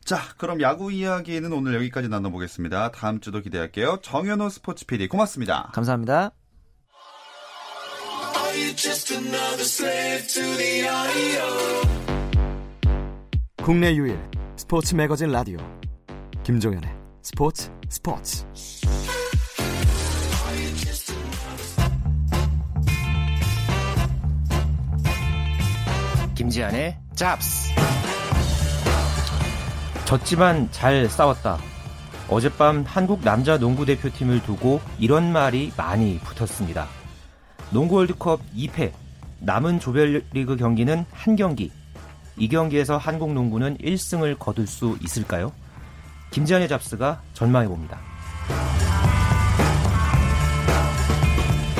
자, 0.07 0.21
그럼 0.37 0.61
야구 0.61 0.89
이야기는 0.91 1.51
오늘 1.51 1.75
여기까지 1.75 2.07
나눠보겠습니다. 2.07 2.91
다음 2.91 3.19
주도 3.19 3.41
기대할게요. 3.41 3.99
정현호 4.01 4.47
스포츠 4.47 4.85
PD 4.85 5.09
고맙습니다. 5.09 5.69
감사합니다. 5.73 6.31
국내 13.61 13.93
유일 13.95 14.17
스포츠 14.57 14.95
매거진 14.95 15.31
라디오 15.31 15.59
김종현의 16.43 16.89
스포츠 17.21 17.71
스포츠 17.89 18.43
김지한의 26.33 26.97
짭스 27.13 27.75
졌지만 30.05 30.69
잘 30.71 31.07
싸웠다. 31.07 31.59
어젯밤 32.27 32.83
한국 32.87 33.21
남자 33.23 33.59
농구 33.59 33.85
대표팀을 33.85 34.41
두고 34.41 34.81
이런 34.97 35.31
말이 35.31 35.71
많이 35.77 36.17
붙었습니다. 36.19 36.87
농구 37.71 37.97
월드컵 37.97 38.39
2패, 38.55 38.91
남은 39.39 39.79
조별리그 39.79 40.55
경기는 40.55 41.05
한 41.11 41.35
경기. 41.35 41.71
이 42.37 42.47
경기에서 42.47 42.97
한국 42.97 43.33
농구는 43.33 43.77
1승을 43.77 44.37
거둘 44.37 44.67
수 44.67 44.97
있을까요? 45.01 45.51
김지한의 46.31 46.67
잡스가 46.67 47.21
전망해 47.33 47.67
봅니다. 47.67 47.99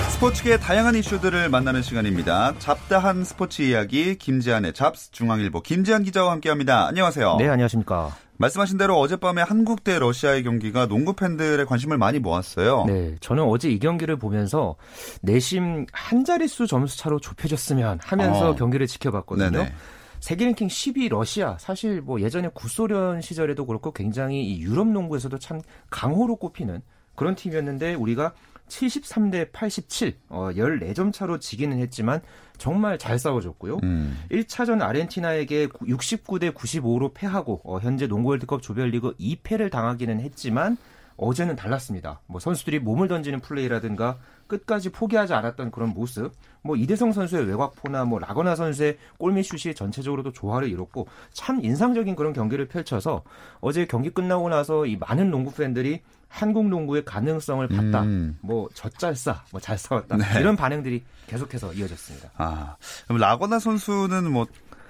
스포츠계의 0.10 0.60
다양한 0.60 0.96
이슈들을 0.96 1.48
만나는 1.50 1.84
시간입니다. 1.84 2.56
잡다한 2.58 3.24
스포츠 3.24 3.62
이야기 3.62 4.18
김지한의 4.18 4.74
잡스 4.74 5.12
중앙일보 5.12 5.62
김지한 5.62 6.02
기자와 6.02 6.32
함께합니다. 6.32 6.88
안녕하세요. 6.88 7.36
네, 7.38 7.48
안녕하십니까. 7.48 8.16
말씀하신 8.38 8.80
대로 8.80 9.00
어젯밤에 9.00 9.44
한국 9.44 9.84
대 9.84 10.00
러시아의 10.00 10.44
경기가 10.44 10.88
농구 10.88 11.14
팬들의 11.14 11.64
관심을 11.68 12.00
많이 12.00 12.18
모았어요. 12.18 12.86
네, 12.86 13.16
저는 13.20 13.44
어제 13.44 13.70
이 13.70 13.78
경기를 13.78 14.16
보면서 14.16 14.76
내심 15.22 15.86
한 15.92 16.26
자릿수 16.26 16.66
점수 16.66 16.98
차로 16.98 17.20
좁혀졌으면 17.20 18.00
하면서 18.02 18.50
어. 18.50 18.56
경기를 18.56 18.88
지켜봤거든요. 18.88 19.52
네네. 19.52 19.74
세계 20.20 20.46
랭킹 20.46 20.68
10위 20.68 21.10
러시아 21.10 21.58
사실 21.58 22.02
뭐 22.02 22.22
예전에 22.22 22.50
구소련 22.54 23.22
시절에도 23.22 23.66
그렇고 23.66 23.92
굉장히 23.92 24.46
이 24.46 24.62
유럽 24.62 24.88
농구에서도 24.88 25.38
참 25.40 25.62
강호로 25.90 26.38
꼽히는 26.38 26.82
그런 27.16 27.36
팀이었는데 27.36 27.96
우리가 27.96 28.34
73대 28.68 29.52
87 29.52 30.14
어, 30.30 30.50
14점 30.52 31.14
차로 31.14 31.40
지기는 31.40 31.78
했지만 31.80 32.22
정말 32.58 32.98
잘 32.98 33.18
싸워줬고요. 33.18 33.80
음. 33.84 34.18
1차전 34.32 34.82
아르헨티나에게 34.82 35.68
69대 35.68 36.54
95로 36.54 37.14
패하고 37.14 37.62
어, 37.64 37.80
현재 37.80 38.08
농구 38.08 38.30
월드컵 38.30 38.62
조별리그 38.62 39.16
2패를 39.18 39.72
당하기는 39.72 40.20
했지만 40.20 40.78
어제는 41.18 41.56
달랐습니다. 41.56 42.22
뭐 42.28 42.40
선수들이 42.40 42.80
몸을 42.80 43.08
던지는 43.08 43.40
플레이라든가 43.40 44.18
끝까지 44.48 44.92
포기하지 44.92 45.34
않았던 45.34 45.72
그런 45.72 45.90
모습, 45.90 46.32
뭐 46.62 46.76
이대성 46.76 47.12
선수의 47.12 47.48
외곽포나 47.48 48.06
뭐 48.06 48.20
라거나 48.20 48.56
선수의 48.56 48.98
골밑슛이 49.18 49.76
전체적으로도 49.76 50.32
조화를 50.32 50.70
이뤘고 50.70 51.08
참 51.34 51.64
인상적인 51.64 52.16
그런 52.16 52.34
경기를 52.34 52.68
펼쳐서 52.68 53.24
어제 53.60 53.86
경기 53.86 54.10
끝나고 54.10 54.48
나서 54.50 54.86
이 54.86 54.96
많은 54.96 55.32
농구 55.32 55.52
팬들이 55.54 56.02
한국 56.30 56.68
농구의 56.68 57.06
가능성을 57.06 57.68
봤다. 57.70 58.04
음. 58.04 58.38
뭐 58.42 58.68
젖잘싸, 58.74 59.44
뭐 59.52 59.62
잘 59.62 59.78
싸웠다. 59.78 60.18
네. 60.18 60.26
이런 60.40 60.56
반응들이 60.56 61.04
계속해서 61.28 61.74
이어졌습니다. 61.74 62.32
아, 62.38 62.76
라거나 63.10 63.60
선수는 63.60 64.30
뭐 64.32 64.46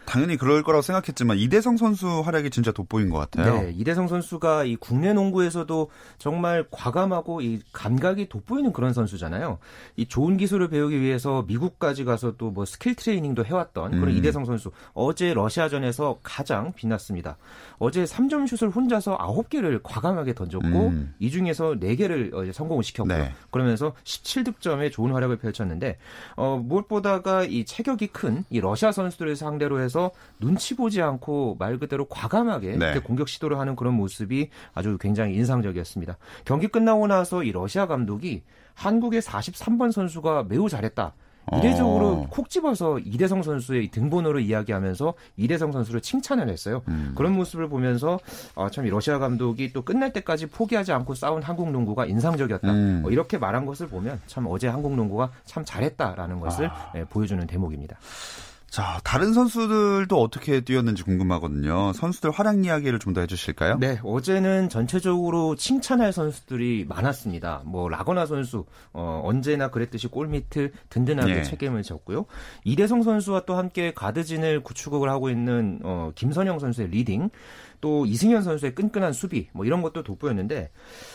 당연히 0.08 0.38
그럴 0.38 0.64
거라고 0.64 0.82
생각했지만 0.82 1.38
이대성 1.38 1.78
선수 1.78 2.22
활약이 2.22 2.50
진짜 2.50 2.72
돋보인 2.72 3.10
것 3.10 3.18
같아요. 3.20 3.62
네, 3.62 3.74
이대성 3.76 4.08
선수가 4.08 4.64
이 4.64 4.76
국내 4.78 5.14
농구에서도 5.14 5.90
정말 6.18 6.66
과감하고 6.72 7.42
이 7.42 7.60
감각이 7.74 8.30
돋보이는 8.30 8.74
그런 8.74 8.94
선수잖아요. 8.94 9.60
이 9.98 10.06
좋은 10.08 10.38
기술을 10.38 10.70
배우기 10.70 11.00
위해서 11.02 11.44
미국까지 11.48 12.04
가서 12.06 12.36
또 12.38 12.48
뭐 12.58 12.66
스킬 12.66 12.96
트레이닝도 12.96 13.46
해왔던 13.46 13.92
그런 13.92 14.08
음. 14.08 14.18
이대성 14.18 14.46
선수. 14.46 14.72
어제 14.94 15.34
러시아전에서 15.34 16.20
가장 16.24 16.72
빛났습니다. 16.74 17.38
어제 17.78 18.06
3점 18.06 18.48
슛을 18.48 18.72
혼자서 18.72 19.18
9개를 19.18 19.82
과감하게 19.84 20.34
던졌고 20.34 20.68
음. 20.88 21.14
이 21.20 21.30
중에서 21.30 21.76
4개를 21.76 22.34
어제 22.34 22.52
성공을 22.52 22.84
시켰고요. 22.84 23.16
네. 23.18 23.34
그러면서 23.52 23.94
17득점의 24.06 24.92
좋은 24.92 25.12
활약을 25.12 25.38
펼쳤는데 25.38 25.98
어, 26.36 26.60
무엇보다가 26.64 27.44
이 27.44 27.66
체격이 27.66 28.08
큰 28.08 28.38
이 28.50 28.60
러시아 28.62 28.92
선수들을 28.92 29.36
상대로 29.36 29.80
해서 29.82 29.97
눈치 30.40 30.76
보지 30.76 31.02
않고 31.02 31.58
말 31.60 31.78
그대로 31.78 32.06
과감하게 32.06 32.78
네. 32.78 33.00
공격 33.00 33.30
시도를 33.30 33.60
하는 33.60 33.76
그런 33.76 33.94
모습이 33.94 34.50
아주 34.74 34.98
굉장히 35.00 35.36
인상적이었습니다. 35.36 36.18
경기 36.46 36.68
끝나고 36.68 37.08
나서 37.08 37.44
이 37.44 37.52
러시아 37.52 37.88
감독이 37.88 38.44
한국의 38.74 39.22
43번 39.22 39.92
선수가 39.92 40.46
매우 40.50 40.70
잘했다. 40.70 41.14
이례적으로 41.54 42.08
어. 42.08 42.28
콕 42.30 42.50
집어서 42.50 43.00
이대성 43.00 43.42
선수의 43.42 43.86
이 43.86 43.92
등번호를 43.92 44.42
이야기하면서 44.42 45.14
이대성 45.38 45.72
선수를 45.72 46.02
칭찬을 46.02 46.50
했어요. 46.50 46.82
음. 46.90 47.14
그런 47.16 47.34
모습을 47.34 47.70
보면서 47.70 48.20
아, 48.56 48.70
참이 48.70 48.90
러시아 48.90 49.18
감독이 49.18 49.72
또 49.72 49.82
끝날 49.84 50.12
때까지 50.12 50.48
포기하지 50.48 50.92
않고 50.92 51.16
싸운 51.16 51.42
한국 51.42 51.72
농구가 51.72 52.06
인상적이었다. 52.06 52.70
음. 52.70 53.04
어, 53.06 53.10
이렇게 53.10 53.38
말한 53.38 53.66
것을 53.66 53.88
보면 53.88 54.20
참 54.28 54.46
어제 54.48 54.68
한국 54.68 54.96
농구가 54.96 55.32
참 55.46 55.64
잘했다라는 55.66 56.40
것을 56.40 56.68
아. 56.68 56.92
예, 56.96 57.06
보여주는 57.06 57.46
대목입니다. 57.48 57.98
자, 58.70 59.00
다른 59.04 59.34
선수들도 59.34 60.22
어떻게 60.22 60.60
뛰었는지 60.62 61.02
궁금하거든요. 61.04 61.94
선수들 61.94 62.32
활약 62.32 62.64
이야기를 62.66 63.00
좀 63.00 63.14
더 63.14 63.22
해주실까요? 63.22 63.78
네, 63.80 64.00
어제는 64.04 64.68
전체적으로 64.70 65.56
칭찬할 65.56 66.12
선수들이 66.12 66.86
많았습니다. 66.88 67.64
뭐 67.66 67.88
라건아 67.90 68.26
선수 68.26 68.66
어, 68.92 69.22
언제나 69.24 69.70
그랬듯이 69.70 70.08
골 70.10 70.28
밑을 70.28 70.74
든든하게 70.90 71.38
예. 71.38 71.44
책임을 71.44 71.82
졌고요. 71.84 72.26
이대성 72.66 73.04
선수와 73.04 73.44
또 73.46 73.56
함께 73.56 73.94
가드진을 73.94 74.62
구축을 74.62 75.10
하고 75.10 75.30
있는 75.30 75.80
어, 75.84 76.12
김선형 76.16 76.60
선수의 76.60 76.90
리딩, 76.90 77.30
또 77.82 78.06
이승현 78.06 78.44
선수의 78.44 78.76
끈끈한 78.76 79.14
수비, 79.14 79.48
뭐 79.54 79.66
이런 79.66 79.82
것도 79.82 80.04
돋보였는데 80.04 80.72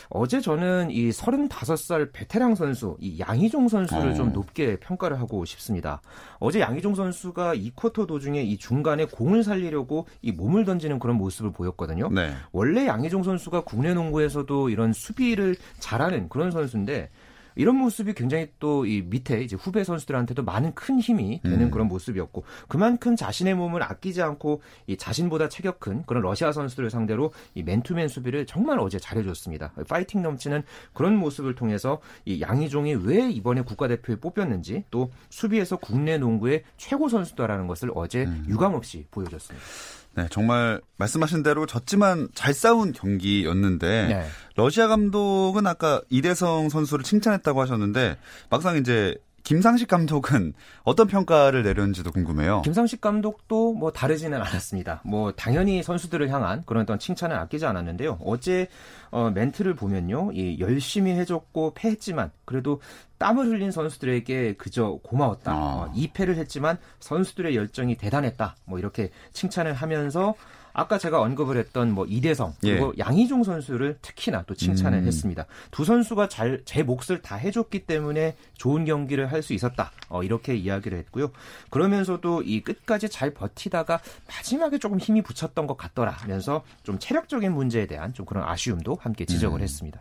어제 0.08 0.40
저는 0.40 0.90
이 0.90 1.10
35살 1.10 2.12
베테랑 2.12 2.54
선수, 2.54 2.96
이 3.00 3.18
양희종 3.18 3.68
선수를 3.68 4.10
어. 4.10 4.14
좀 4.14 4.32
높게 4.32 4.76
평가를 4.76 5.18
하고 5.18 5.44
싶습니다. 5.44 6.00
어제 6.38 6.60
양희종 6.60 6.94
선수가 6.94 7.54
이 7.54 7.70
쿼터 7.74 8.06
도중에 8.06 8.42
이 8.42 8.56
중간에 8.58 9.06
공을 9.06 9.44
살리려고 9.44 10.06
이 10.20 10.32
몸을 10.32 10.64
던지는 10.64 10.98
그런 10.98 11.16
모습을 11.16 11.52
보였거든요. 11.52 12.08
네. 12.10 12.32
원래 12.52 12.86
양희종 12.86 13.22
선수가 13.22 13.62
국내 13.64 13.94
농구에서도 13.94 14.68
이런 14.68 14.92
수비를 14.92 15.56
잘하는 15.78 16.28
그런 16.28 16.50
선수인데 16.50 17.10
이런 17.56 17.76
모습이 17.76 18.12
굉장히 18.14 18.48
또 18.58 18.82
이 18.84 19.02
밑에 19.02 19.42
이제 19.42 19.56
후배 19.56 19.84
선수들한테도 19.84 20.44
많은 20.44 20.74
큰 20.74 21.00
힘이 21.00 21.40
되는 21.42 21.62
음. 21.62 21.70
그런 21.70 21.88
모습이었고 21.88 22.44
그만큼 22.68 23.16
자신의 23.16 23.54
몸을 23.54 23.82
아끼지 23.82 24.22
않고 24.22 24.60
이 24.86 24.96
자신보다 24.96 25.48
체격 25.48 25.80
큰 25.80 26.02
그런 26.06 26.22
러시아 26.22 26.52
선수들을 26.52 26.90
상대로 26.90 27.32
이 27.54 27.62
맨투맨 27.62 28.08
수비를 28.08 28.46
정말 28.46 28.78
어제 28.78 28.98
잘해줬습니다. 28.98 29.72
파이팅 29.88 30.22
넘치는 30.22 30.62
그런 30.92 31.16
모습을 31.16 31.54
통해서 31.54 32.00
이 32.24 32.40
양희종이 32.40 32.94
왜 32.94 33.30
이번에 33.30 33.62
국가대표에 33.62 34.16
뽑혔는지 34.16 34.84
또 34.90 35.10
수비에서 35.30 35.76
국내 35.76 36.18
농구의 36.18 36.64
최고 36.76 37.08
선수다라는 37.08 37.66
것을 37.66 37.90
어제 37.94 38.24
음. 38.24 38.44
유감없이 38.48 39.06
보여줬습니다. 39.10 39.64
네, 40.14 40.26
정말 40.30 40.80
말씀하신 40.98 41.42
대로 41.42 41.64
졌지만 41.66 42.28
잘 42.34 42.52
싸운 42.52 42.92
경기였는데 42.92 44.06
네. 44.08 44.26
러시아 44.56 44.86
감독은 44.86 45.66
아까 45.66 46.02
이대성 46.10 46.68
선수를 46.68 47.04
칭찬했다고 47.04 47.60
하셨는데 47.60 48.18
막상 48.50 48.76
이제 48.76 49.16
김상식 49.44 49.88
감독은 49.88 50.54
어떤 50.84 51.06
평가를 51.06 51.62
내렸는지도 51.62 52.12
궁금해요. 52.12 52.62
김상식 52.62 53.00
감독도 53.00 53.74
뭐 53.74 53.92
다르지는 53.92 54.40
않았습니다. 54.40 55.02
뭐 55.04 55.32
당연히 55.32 55.82
선수들을 55.82 56.30
향한 56.30 56.62
그런 56.66 56.82
어떤 56.82 56.98
칭찬을 56.98 57.36
아끼지 57.36 57.66
않았는데요. 57.66 58.18
어제 58.24 58.68
어, 59.10 59.30
멘트를 59.30 59.74
보면요, 59.74 60.30
이 60.32 60.58
열심히 60.60 61.12
해줬고 61.12 61.74
패했지만 61.74 62.30
그래도 62.44 62.80
땀을 63.18 63.46
흘린 63.46 63.70
선수들에게 63.70 64.54
그저 64.54 64.98
고마웠다. 65.02 65.52
아. 65.52 65.54
어, 65.54 65.92
2패를 65.94 66.34
했지만 66.36 66.78
선수들의 67.00 67.54
열정이 67.56 67.96
대단했다. 67.96 68.56
뭐 68.64 68.78
이렇게 68.78 69.10
칭찬을 69.32 69.74
하면서 69.74 70.34
아까 70.72 70.98
제가 70.98 71.20
언급을 71.20 71.56
했던 71.56 71.92
뭐 71.92 72.06
이대성 72.06 72.54
그리고 72.60 72.94
예. 72.96 73.02
양희종 73.04 73.44
선수를 73.44 73.98
특히나 74.02 74.44
또 74.46 74.54
칭찬을 74.54 74.98
음. 75.00 75.06
했습니다. 75.06 75.46
두 75.70 75.84
선수가 75.84 76.28
잘 76.28 76.62
제 76.64 76.82
몫을 76.82 77.20
다 77.22 77.36
해줬기 77.36 77.80
때문에 77.86 78.36
좋은 78.56 78.84
경기를 78.84 79.30
할 79.30 79.42
수 79.42 79.52
있었다. 79.54 79.90
어, 80.08 80.22
이렇게 80.22 80.54
이야기를 80.54 80.96
했고요. 80.98 81.32
그러면서도 81.70 82.42
이 82.42 82.60
끝까지 82.62 83.08
잘 83.08 83.34
버티다가 83.34 84.00
마지막에 84.28 84.78
조금 84.78 84.98
힘이 84.98 85.20
붙였던 85.22 85.66
것 85.66 85.76
같더라면서 85.76 86.62
좀 86.84 86.98
체력적인 86.98 87.52
문제에 87.52 87.86
대한 87.86 88.14
좀 88.14 88.24
그런 88.24 88.44
아쉬움도 88.48 88.98
함께 89.00 89.24
지적을 89.24 89.58
음. 89.58 89.62
했습니다. 89.62 90.00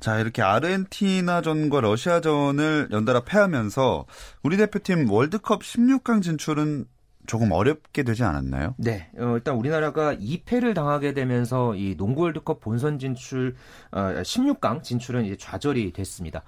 자, 0.00 0.18
이렇게 0.18 0.42
아르헨티나전과 0.42 1.80
러시아전을 1.80 2.88
연달아 2.90 3.20
패하면서 3.24 4.06
우리 4.42 4.56
대표팀 4.56 5.10
월드컵 5.10 5.62
16강 5.62 6.22
진출은 6.22 6.86
조금 7.26 7.52
어렵게 7.52 8.02
되지 8.02 8.22
않았나요? 8.24 8.74
네, 8.76 9.08
어, 9.18 9.34
일단 9.34 9.56
우리나라가 9.56 10.14
2패를 10.14 10.74
당하게 10.74 11.14
되면서 11.14 11.74
이 11.74 11.96
농구 11.96 12.22
월드컵 12.22 12.60
본선 12.60 12.98
진출, 12.98 13.54
어, 13.92 14.00
16강 14.22 14.82
진출은 14.82 15.24
이제 15.24 15.36
좌절이 15.36 15.92
됐습니다. 15.92 16.42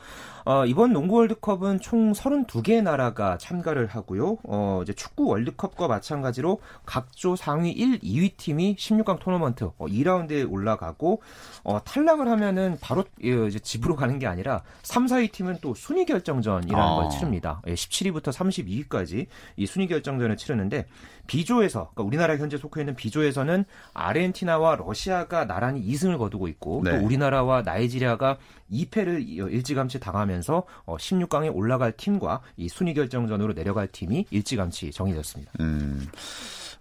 어, 0.45 0.65
이번 0.65 0.93
농구 0.93 1.17
월드컵은 1.17 1.81
총 1.81 2.13
32개의 2.13 2.83
나라가 2.83 3.37
참가를 3.39 3.87
하고요. 3.87 4.39
어, 4.45 4.81
이제 4.83 4.93
축구 4.93 5.27
월드컵과 5.27 5.89
마찬가지로 5.89 6.61
각조 6.85 7.37
상위 7.37 7.73
1, 7.73 7.99
2위 8.01 8.37
팀이 8.37 8.77
16강 8.77 9.19
토너먼트 9.19 9.65
어, 9.65 9.87
2라운드에 9.87 10.51
올라가고 10.51 11.23
어, 11.65 11.83
탈락을 11.83 12.29
하면은 12.29 12.79
바로 12.81 13.05
예, 13.25 13.47
이제 13.47 13.59
집으로 13.59 13.97
가는 13.97 14.19
게 14.19 14.27
아니라 14.27 14.63
3, 14.83 15.07
4위 15.07 15.33
팀은 15.33 15.59
또 15.61 15.75
순위 15.75 16.05
결정전이라는 16.05 16.87
아. 16.87 16.95
걸 16.95 17.11
치릅니다. 17.11 17.61
예, 17.67 17.75
17위부터 17.75 18.33
32위까지 18.33 19.27
이 19.57 19.67
순위 19.67 19.89
결정전을 19.89 20.37
치르는 20.37 20.66
데 20.69 20.87
B조에서 21.27 21.91
그러니까 21.95 22.03
우리나라 22.03 22.37
현재 22.37 22.57
속해 22.57 22.81
있는 22.81 22.95
B조에서는 22.95 23.65
아르헨티나와 23.95 24.77
러시아가 24.77 25.47
나란히 25.47 25.85
2승을 25.87 26.19
거두고 26.19 26.49
있고 26.49 26.83
네. 26.85 26.93
또 26.93 27.05
우리나라와 27.05 27.63
나이지리아가 27.63 28.39
2패를 28.71 29.27
일찌감치 29.27 30.01
당하면서 30.01 30.65
어, 30.85 30.97
16강에 30.97 31.55
올라갈 31.55 31.93
팀과 31.93 32.41
이 32.57 32.69
순위 32.69 32.95
결정전으로 32.95 33.55
내려갈 33.55 33.89
팀이 33.89 34.27
일찌감치 34.31 34.93
정해졌습니다. 34.93 35.53
음. 35.61 36.07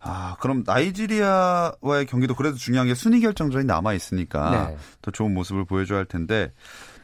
아, 0.07 0.35
그럼 0.39 0.63
나이지리아와의 0.65 2.05
경기도 2.07 2.35
그래도 2.35 2.57
중요한 2.57 2.87
게 2.87 2.93
순위 2.93 3.21
결정전이 3.21 3.65
남아 3.65 3.93
있으니까 3.93 4.67
네. 4.69 4.77
더 5.01 5.09
좋은 5.09 5.33
모습을 5.33 5.65
보여줘야 5.65 5.97
할 5.97 6.05
텐데 6.05 6.51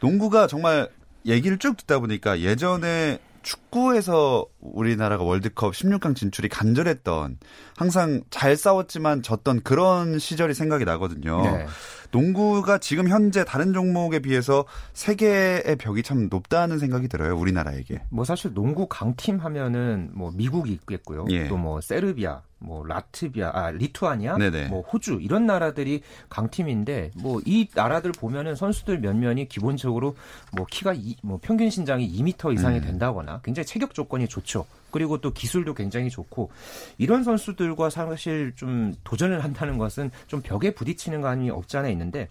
농구가 0.00 0.46
정말 0.46 0.88
얘기를 1.26 1.58
쭉 1.58 1.76
듣다 1.76 1.98
보니까 1.98 2.40
예전에 2.40 3.18
축 3.42 3.60
구에서 3.72 4.46
우리나라가 4.60 5.24
월드컵 5.24 5.72
16강 5.72 6.14
진출이 6.14 6.48
간절했던 6.48 7.38
항상 7.76 8.22
잘 8.30 8.56
싸웠지만 8.56 9.22
졌던 9.22 9.62
그런 9.62 10.18
시절이 10.18 10.54
생각이 10.54 10.84
나거든요. 10.84 11.42
네. 11.42 11.66
농구가 12.12 12.78
지금 12.78 13.08
현재 13.08 13.44
다른 13.44 13.72
종목에 13.72 14.20
비해서 14.20 14.66
세계의 14.92 15.76
벽이 15.78 16.02
참 16.02 16.28
높다는 16.30 16.78
생각이 16.78 17.08
들어요. 17.08 17.36
우리나라에게. 17.36 18.02
뭐 18.10 18.24
사실 18.24 18.52
농구 18.54 18.86
강팀 18.86 19.38
하면은 19.38 20.10
뭐 20.12 20.30
미국이 20.30 20.72
있겠고요. 20.72 21.24
예. 21.30 21.48
또뭐 21.48 21.80
세르비아, 21.80 22.42
뭐 22.58 22.86
라트비아, 22.86 23.50
아 23.54 23.70
리투아니아, 23.70 24.36
네네. 24.36 24.68
뭐 24.68 24.82
호주 24.82 25.20
이런 25.22 25.46
나라들이 25.46 26.02
강팀인데 26.28 27.12
뭐 27.16 27.40
이 27.46 27.68
나라들 27.74 28.12
보면은 28.12 28.54
선수들 28.54 29.00
몇 29.00 29.16
면이 29.16 29.48
기본적으로 29.48 30.14
뭐 30.52 30.66
키가 30.70 30.94
이, 30.94 31.16
뭐 31.22 31.38
평균 31.42 31.70
신장이 31.70 32.10
2m 32.12 32.54
이상이 32.54 32.78
음. 32.78 32.82
된다거나 32.82 33.40
굉장히 33.42 33.61
체격 33.64 33.94
조건이 33.94 34.28
좋죠. 34.28 34.66
그리고 34.90 35.18
또 35.20 35.32
기술도 35.32 35.74
굉장히 35.74 36.10
좋고 36.10 36.50
이런 36.98 37.24
선수들과 37.24 37.90
사실 37.90 38.52
좀 38.54 38.94
도전을 39.04 39.42
한다는 39.42 39.78
것은 39.78 40.10
좀 40.26 40.42
벽에 40.42 40.74
부딪히는 40.74 41.22
감이 41.22 41.50
없지 41.50 41.78
않아 41.78 41.88
있는데 41.88 42.28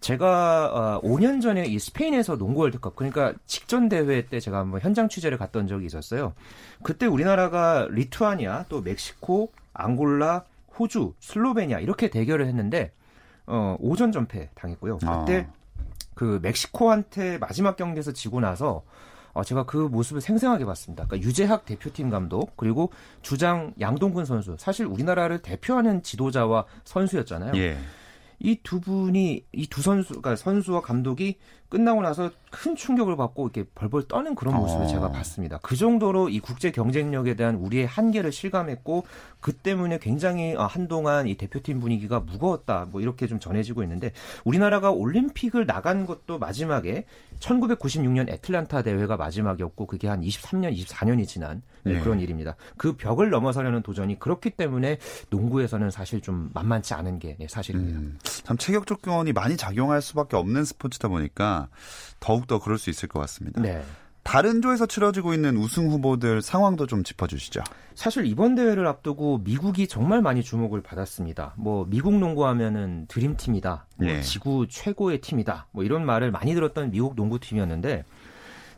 제가 0.00 1.00
어, 1.00 1.00
5년 1.02 1.40
전에 1.40 1.64
이 1.64 1.78
스페인에서 1.78 2.36
농구 2.36 2.60
월드컵 2.60 2.94
그러니까 2.96 3.32
직전 3.46 3.88
대회 3.88 4.26
때 4.26 4.40
제가 4.40 4.58
한번 4.58 4.80
현장 4.80 5.08
취재를 5.08 5.38
갔던 5.38 5.66
적이 5.66 5.86
있었어요. 5.86 6.34
그때 6.82 7.06
우리나라가 7.06 7.88
리투아니아 7.90 8.66
또 8.68 8.82
멕시코, 8.82 9.50
앙골라, 9.72 10.44
호주, 10.78 11.14
슬로베니아 11.20 11.80
이렇게 11.80 12.08
대결을 12.10 12.46
했는데 12.46 12.92
어, 13.46 13.76
5전 13.80 14.12
전패 14.12 14.50
당했고요. 14.54 14.98
그때 14.98 15.46
아. 15.48 15.62
그 16.14 16.38
멕시코한테 16.42 17.38
마지막 17.38 17.76
경기에서 17.76 18.12
지고 18.12 18.40
나서 18.40 18.82
어, 19.32 19.44
제가 19.44 19.64
그 19.64 19.76
모습을 19.76 20.20
생생하게 20.20 20.64
봤습니다. 20.64 21.06
그러니까 21.06 21.26
유재학 21.26 21.64
대표팀 21.64 22.10
감독 22.10 22.56
그리고 22.56 22.90
주장 23.22 23.72
양동근 23.80 24.24
선수 24.24 24.56
사실 24.58 24.86
우리나라를 24.86 25.40
대표하는 25.40 26.02
지도자와 26.02 26.66
선수였잖아요. 26.84 27.52
예. 27.56 27.78
이두 28.42 28.80
분이 28.80 29.44
이 29.52 29.66
두 29.68 29.80
선수 29.82 30.08
그러니까 30.08 30.36
선수와 30.36 30.80
감독이 30.82 31.36
끝나고 31.68 32.02
나서 32.02 32.30
큰 32.50 32.76
충격을 32.76 33.16
받고 33.16 33.46
이렇게 33.46 33.64
벌벌 33.74 34.08
떠는 34.08 34.34
그런 34.34 34.54
모습을 34.56 34.84
어. 34.84 34.88
제가 34.88 35.10
봤습니다. 35.12 35.58
그 35.62 35.76
정도로 35.76 36.28
이 36.28 36.40
국제 36.40 36.70
경쟁력에 36.70 37.34
대한 37.34 37.54
우리의 37.54 37.86
한계를 37.86 38.32
실감했고 38.32 39.06
그 39.40 39.52
때문에 39.52 39.98
굉장히 39.98 40.54
아, 40.58 40.66
한동안 40.66 41.28
이 41.28 41.36
대표팀 41.36 41.80
분위기가 41.80 42.20
무거웠다 42.20 42.88
뭐 42.90 43.00
이렇게 43.00 43.26
좀 43.26 43.40
전해지고 43.40 43.82
있는데 43.84 44.12
우리나라가 44.44 44.90
올림픽을 44.90 45.64
나간 45.64 46.04
것도 46.04 46.38
마지막에 46.38 47.06
1996년 47.42 48.28
애틀란타 48.30 48.82
대회가 48.82 49.16
마지막이었고 49.16 49.86
그게 49.86 50.08
한 50.08 50.20
23년 50.22 50.76
24년이 50.76 51.26
지난 51.26 51.62
네, 51.82 51.94
네. 51.94 52.00
그런 52.00 52.20
일입니다. 52.20 52.56
그 52.76 52.96
벽을 52.96 53.30
넘어서려는 53.30 53.82
도전이 53.82 54.18
그렇기 54.18 54.50
때문에 54.50 54.98
농구에서는 55.30 55.90
사실 55.90 56.20
좀 56.20 56.50
만만치 56.54 56.94
않은 56.94 57.18
게 57.18 57.36
네, 57.38 57.46
사실입니다. 57.48 57.98
음, 57.98 58.18
참 58.22 58.56
체격 58.56 58.86
조건이 58.86 59.32
많이 59.32 59.56
작용할 59.56 60.00
수밖에 60.00 60.36
없는 60.36 60.64
스포츠다 60.64 61.08
보니까 61.08 61.68
더욱더 62.20 62.60
그럴 62.60 62.78
수 62.78 62.90
있을 62.90 63.08
것 63.08 63.18
같습니다. 63.20 63.60
네. 63.60 63.82
다른 64.22 64.62
조에서 64.62 64.86
치러지고 64.86 65.34
있는 65.34 65.56
우승 65.56 65.90
후보들 65.90 66.42
상황도 66.42 66.86
좀 66.86 67.02
짚어주시죠. 67.02 67.62
사실 67.94 68.24
이번 68.24 68.54
대회를 68.54 68.86
앞두고 68.86 69.38
미국이 69.38 69.88
정말 69.88 70.22
많이 70.22 70.42
주목을 70.42 70.80
받았습니다. 70.80 71.54
뭐 71.56 71.86
미국 71.88 72.14
농구하면은 72.14 73.06
드림팀이다, 73.08 73.86
뭐 73.96 74.08
예. 74.08 74.22
지구 74.22 74.66
최고의 74.68 75.20
팀이다, 75.20 75.66
뭐 75.72 75.84
이런 75.84 76.06
말을 76.06 76.30
많이 76.30 76.54
들었던 76.54 76.90
미국 76.90 77.14
농구팀이었는데 77.16 78.04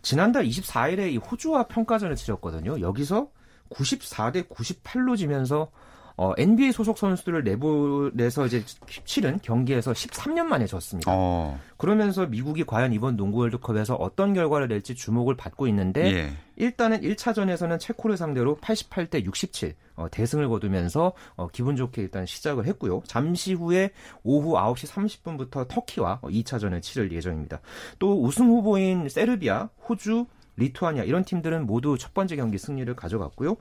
지난달 0.02 0.44
24일에 0.44 1.12
이 1.12 1.16
호주와 1.18 1.64
평가전을 1.64 2.16
치렀거든요. 2.16 2.80
여기서 2.80 3.28
94대 3.70 4.48
98로 4.48 5.16
지면서 5.16 5.70
어, 6.16 6.32
NBA 6.38 6.72
소속 6.72 6.96
선수들을 6.96 7.42
내보내서 7.42 8.46
이제 8.46 8.62
치른 9.04 9.38
경기에서 9.42 9.92
13년 9.92 10.44
만에 10.44 10.66
졌습니다. 10.66 11.10
어, 11.12 11.58
그러면서 11.76 12.26
미국이 12.26 12.64
과연 12.64 12.92
이번 12.92 13.16
농구 13.16 13.38
월드컵에서 13.38 13.96
어떤 13.96 14.32
결과를 14.32 14.68
낼지 14.68 14.94
주목을 14.94 15.36
받고 15.36 15.66
있는데 15.68 16.14
예. 16.14 16.32
일단은 16.56 17.00
1차전에서는 17.00 17.80
체코를 17.80 18.16
상대로 18.16 18.56
88대 18.58 19.24
67 19.24 19.74
어, 19.96 20.08
대승을 20.10 20.48
거두면서 20.48 21.12
어, 21.36 21.48
기분 21.48 21.74
좋게 21.74 22.02
일단 22.02 22.26
시작을 22.26 22.66
했고요. 22.66 23.02
잠시 23.06 23.54
후에 23.54 23.90
오후 24.22 24.54
9시 24.54 24.88
30분부터 24.88 25.66
터키와 25.66 26.20
어, 26.22 26.28
2차전을 26.28 26.80
치를 26.80 27.10
예정입니다. 27.10 27.60
또 27.98 28.22
우승 28.22 28.46
후보인 28.46 29.08
세르비아, 29.08 29.68
호주, 29.88 30.26
리투아니아 30.56 31.04
이런 31.04 31.24
팀들은 31.24 31.66
모두 31.66 31.96
첫 31.98 32.14
번째 32.14 32.36
경기 32.36 32.58
승리를 32.58 32.94
가져갔고요. 32.94 33.56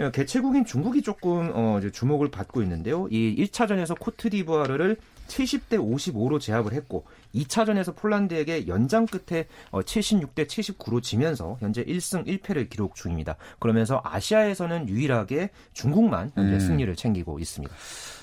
어, 0.00 0.10
개최국인 0.12 0.64
중국이 0.64 1.02
조금 1.02 1.50
어, 1.54 1.80
주목을 1.92 2.30
받고 2.30 2.62
있는데요. 2.62 3.08
이 3.10 3.36
1차전에서 3.38 3.98
코트디부아르를 3.98 4.96
70대 5.28 5.72
55로 5.72 6.40
제압을 6.40 6.72
했고 6.72 7.04
2차전에서 7.34 7.94
폴란드에게 7.94 8.66
연장 8.66 9.06
끝에 9.06 9.46
어, 9.70 9.80
76대 9.80 10.46
79로 10.46 11.02
지면서 11.02 11.56
현재 11.60 11.84
1승 11.84 12.26
1패를 12.26 12.68
기록 12.70 12.94
중입니다. 12.94 13.36
그러면서 13.60 14.00
아시아에서는 14.04 14.88
유일하게 14.88 15.50
중국만 15.74 16.32
현재 16.34 16.54
음. 16.54 16.60
승리를 16.60 16.96
챙기고 16.96 17.38
있습니다. 17.38 17.74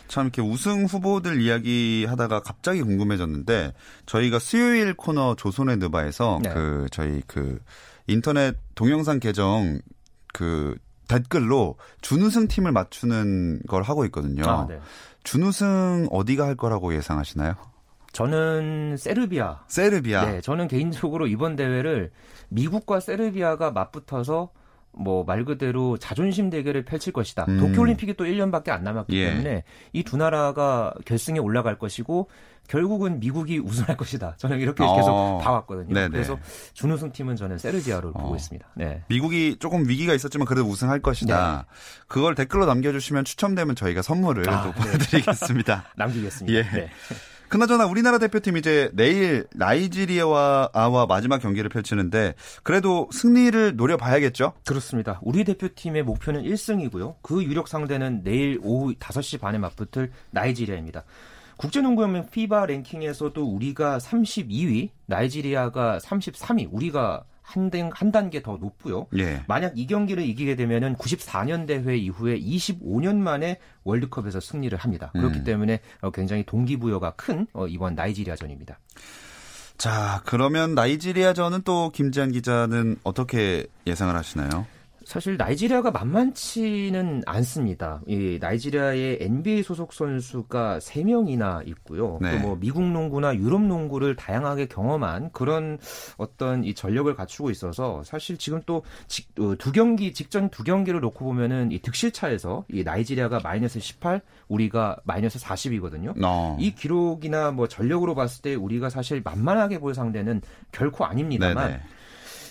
참 0.07 0.25
이렇게 0.25 0.41
우승 0.41 0.85
후보들 0.85 1.41
이야기 1.41 2.05
하다가 2.07 2.41
갑자기 2.41 2.81
궁금해졌는데 2.81 3.73
저희가 4.05 4.39
수요일 4.39 4.93
코너 4.93 5.35
조선의 5.35 5.77
느바에서 5.77 6.39
네. 6.43 6.53
그 6.53 6.87
저희 6.91 7.21
그 7.27 7.59
인터넷 8.07 8.55
동영상 8.75 9.19
계정 9.19 9.79
그 10.33 10.75
댓글로 11.07 11.77
준우승 12.01 12.47
팀을 12.47 12.71
맞추는 12.71 13.61
걸 13.67 13.83
하고 13.83 14.05
있거든요. 14.05 14.43
아, 14.45 14.65
네. 14.67 14.79
준우승 15.23 16.07
어디가 16.11 16.45
할 16.45 16.55
거라고 16.55 16.93
예상하시나요? 16.95 17.55
저는 18.11 18.95
세르비아. 18.97 19.63
세르비아. 19.67 20.25
네, 20.25 20.41
저는 20.41 20.67
개인적으로 20.67 21.27
이번 21.27 21.55
대회를 21.55 22.11
미국과 22.49 22.99
세르비아가 22.99 23.71
맞붙어서 23.71 24.51
뭐말 24.97 25.45
그대로 25.45 25.97
자존심 25.97 26.49
대결을 26.49 26.85
펼칠 26.85 27.11
것이다. 27.13 27.45
음. 27.49 27.59
도쿄올림픽이 27.59 28.13
또 28.15 28.23
1년밖에 28.25 28.69
안 28.69 28.83
남았기 28.83 29.15
예. 29.17 29.29
때문에 29.29 29.63
이 29.93 30.03
두 30.03 30.17
나라가 30.17 30.93
결승에 31.05 31.39
올라갈 31.39 31.77
것이고 31.79 32.29
결국은 32.67 33.19
미국이 33.19 33.59
우승할 33.59 33.95
것이다. 33.97 34.35
저는 34.37 34.59
이렇게 34.59 34.83
어. 34.83 34.95
계속 34.95 35.11
봐왔거든요. 35.43 35.93
네네. 35.93 36.09
그래서 36.09 36.37
준우승 36.73 37.11
팀은 37.11 37.35
저는 37.35 37.57
세르지아로 37.59 38.11
보고 38.13 38.33
어. 38.33 38.35
있습니다. 38.35 38.67
네. 38.75 39.03
미국이 39.07 39.57
조금 39.59 39.87
위기가 39.87 40.13
있었지만 40.13 40.47
그래도 40.47 40.67
우승할 40.67 40.99
것이다. 41.01 41.65
그걸 42.07 42.33
댓글로 42.33 42.65
남겨주시면 42.65 43.25
추첨되면 43.25 43.75
저희가 43.75 44.01
선물을 44.01 44.49
아, 44.49 44.63
또 44.63 44.73
네. 44.73 44.81
보내드리겠습니다. 44.81 45.85
남기겠습니다. 45.97 46.57
예. 46.57 46.63
네. 46.63 46.89
그나저나 47.49 47.85
우리나라 47.85 48.17
대표팀 48.17 48.57
이제 48.57 48.89
내일 48.93 49.45
나이지리아와 49.53 50.69
아와 50.73 51.05
마지막 51.05 51.39
경기를 51.39 51.69
펼치는데 51.69 52.35
그래도 52.63 53.07
승리를 53.11 53.75
노려봐야겠죠? 53.75 54.53
그렇습니다. 54.65 55.19
우리 55.23 55.43
대표팀의 55.43 56.03
목표는 56.03 56.43
1승이고요. 56.43 57.15
그 57.21 57.43
유력 57.43 57.67
상대는 57.67 58.23
내일 58.23 58.59
오후 58.63 58.93
5시 58.93 59.39
반에 59.39 59.57
맞붙을 59.57 60.11
나이지리아입니다. 60.31 61.03
국제농구연맹 61.57 62.29
피바 62.31 62.65
랭킹에서도 62.65 63.41
우리가 63.41 63.97
32위, 63.99 64.89
나이지리아가 65.05 65.99
33위, 65.99 66.67
우리가 66.69 67.23
한, 67.45 67.69
단- 67.69 67.91
한 67.93 68.11
단계 68.11 68.41
더 68.41 68.57
높고요. 68.57 69.07
예. 69.17 69.43
만약 69.47 69.77
이 69.77 69.85
경기를 69.87 70.23
이기게 70.25 70.55
되면은 70.55 70.95
94년 70.95 71.67
대회 71.67 71.95
이후에 71.95 72.39
25년 72.39 73.17
만에 73.17 73.59
월드컵에서 73.83 74.39
승리를 74.39 74.75
합니다. 74.77 75.11
그렇기 75.13 75.39
음. 75.39 75.43
때문에 75.43 75.79
어, 76.01 76.09
굉장히 76.11 76.43
동기부여가 76.43 77.11
큰 77.11 77.45
어, 77.53 77.67
이번 77.67 77.93
나이지리아전입니다. 77.95 78.79
자, 79.77 80.21
그러면 80.25 80.73
나이지리아전은 80.73 81.61
또 81.63 81.91
김지한 81.91 82.31
기자는 82.31 82.97
어떻게 83.03 83.67
예상을 83.85 84.13
하시나요? 84.15 84.65
사실 85.05 85.37
나이지리아가 85.37 85.91
만만치는 85.91 87.23
않습니다. 87.25 88.01
이 88.07 88.37
나이지리아의 88.41 89.19
NBA 89.21 89.63
소속 89.63 89.93
선수가 89.93 90.79
3명이나 90.79 91.67
있고요. 91.69 92.17
네. 92.21 92.41
또뭐 92.41 92.57
미국 92.59 92.83
농구나 92.83 93.35
유럽 93.35 93.61
농구를 93.61 94.15
다양하게 94.15 94.65
경험한 94.67 95.31
그런 95.31 95.77
어떤 96.17 96.63
이 96.63 96.73
전력을 96.73 97.13
갖추고 97.15 97.51
있어서 97.51 98.03
사실 98.03 98.37
지금 98.37 98.61
또 98.65 98.83
두 99.57 99.71
경기 99.71 100.13
직전 100.13 100.49
두 100.49 100.63
경기를 100.63 100.99
놓고 100.99 101.25
보면은 101.25 101.71
이 101.71 101.79
득실 101.79 102.11
차에서 102.11 102.65
이 102.71 102.83
나이지리아가 102.83 103.39
마이너스 103.43 103.79
18, 103.79 104.21
우리가 104.47 104.97
마이너스 105.03 105.39
40이거든요. 105.39 106.13
어. 106.23 106.57
이 106.59 106.73
기록이나 106.73 107.51
뭐 107.51 107.67
전력으로 107.67 108.15
봤을 108.15 108.41
때 108.41 108.55
우리가 108.55 108.89
사실 108.89 109.21
만만하게 109.23 109.79
볼 109.79 109.93
상대는 109.93 110.41
결코 110.71 111.05
아닙니다만 111.05 111.67
네네. 111.67 111.81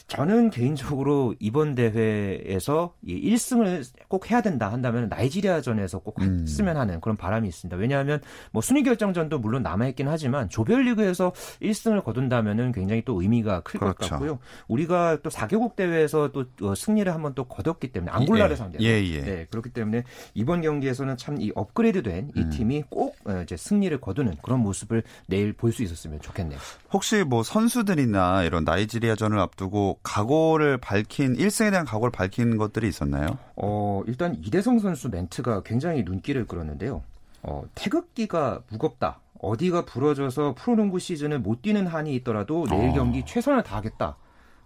저는 0.06 0.50
개인적으로 0.50 1.34
이번 1.38 1.74
대회에서 1.74 2.94
이 3.04 3.34
1승을 3.34 3.84
꼭 4.08 4.30
해야 4.30 4.40
된다 4.40 4.70
한다면 4.72 5.08
나이지리아전에서 5.08 5.98
꼭 6.00 6.20
음. 6.22 6.40
했으면 6.42 6.76
하는 6.76 7.00
그런 7.00 7.16
바람이 7.16 7.48
있습니다. 7.48 7.76
왜냐하면 7.76 8.20
뭐 8.52 8.62
순위 8.62 8.82
결정전도 8.82 9.38
물론 9.38 9.62
남아 9.62 9.88
있긴 9.88 10.08
하지만 10.08 10.48
조별리그에서 10.48 11.32
1승을 11.62 12.04
거둔다면은 12.04 12.72
굉장히 12.72 13.02
또 13.04 13.20
의미가 13.20 13.60
클것 13.60 13.96
그렇죠. 13.96 14.10
같고요. 14.10 14.38
우리가 14.68 15.18
또 15.22 15.30
4개국 15.30 15.76
대회에서 15.76 16.30
또 16.32 16.44
어, 16.62 16.74
승리를 16.74 17.12
한번 17.12 17.34
또 17.34 17.44
거뒀기 17.44 17.88
때문에 17.92 18.12
앙골라를 18.12 18.52
예. 18.52 18.56
상대로 18.56 18.84
예, 18.84 19.02
예. 19.04 19.20
네, 19.22 19.46
그렇기 19.50 19.70
때문에 19.70 20.04
이번 20.34 20.62
경기에서는 20.62 21.16
참 21.16 21.34
이 21.34 21.50
업그레이드된 21.54 22.30
이 22.36 22.40
음. 22.40 22.50
팀이 22.50 22.84
꼭 22.88 23.16
어, 23.24 23.40
이제 23.42 23.56
승리를 23.56 24.00
거두는 24.00 24.36
그런 24.42 24.60
모습을 24.60 25.02
내일 25.26 25.52
볼 25.52 25.72
수 25.72 25.82
있었으면 25.82 26.20
좋겠네요. 26.20 26.58
혹시 26.92 27.24
뭐 27.24 27.42
선수들이나 27.42 28.44
이런 28.44 28.62
나이지리아전을 28.62 29.40
앞두고 29.40 29.93
각오를 30.02 30.78
밝힌 30.78 31.34
1승에 31.36 31.70
대한 31.70 31.84
각오를 31.84 32.10
밝힌 32.10 32.56
것들이 32.56 32.88
있었나요? 32.88 33.38
어, 33.56 34.02
일단 34.06 34.34
이대성 34.42 34.78
선수 34.78 35.08
멘트가 35.08 35.62
굉장히 35.62 36.02
눈길을 36.02 36.46
끌었는데요. 36.46 37.02
어, 37.42 37.62
태극기가 37.74 38.62
무겁다. 38.70 39.20
어디가 39.40 39.84
부러져서 39.84 40.54
프로농구 40.56 40.98
시즌을 40.98 41.38
못 41.38 41.60
뛰는 41.62 41.86
한이 41.86 42.14
있더라도 42.16 42.66
내일 42.66 42.90
어. 42.90 42.94
경기 42.94 43.24
최선을 43.24 43.62
다하겠다. 43.62 44.16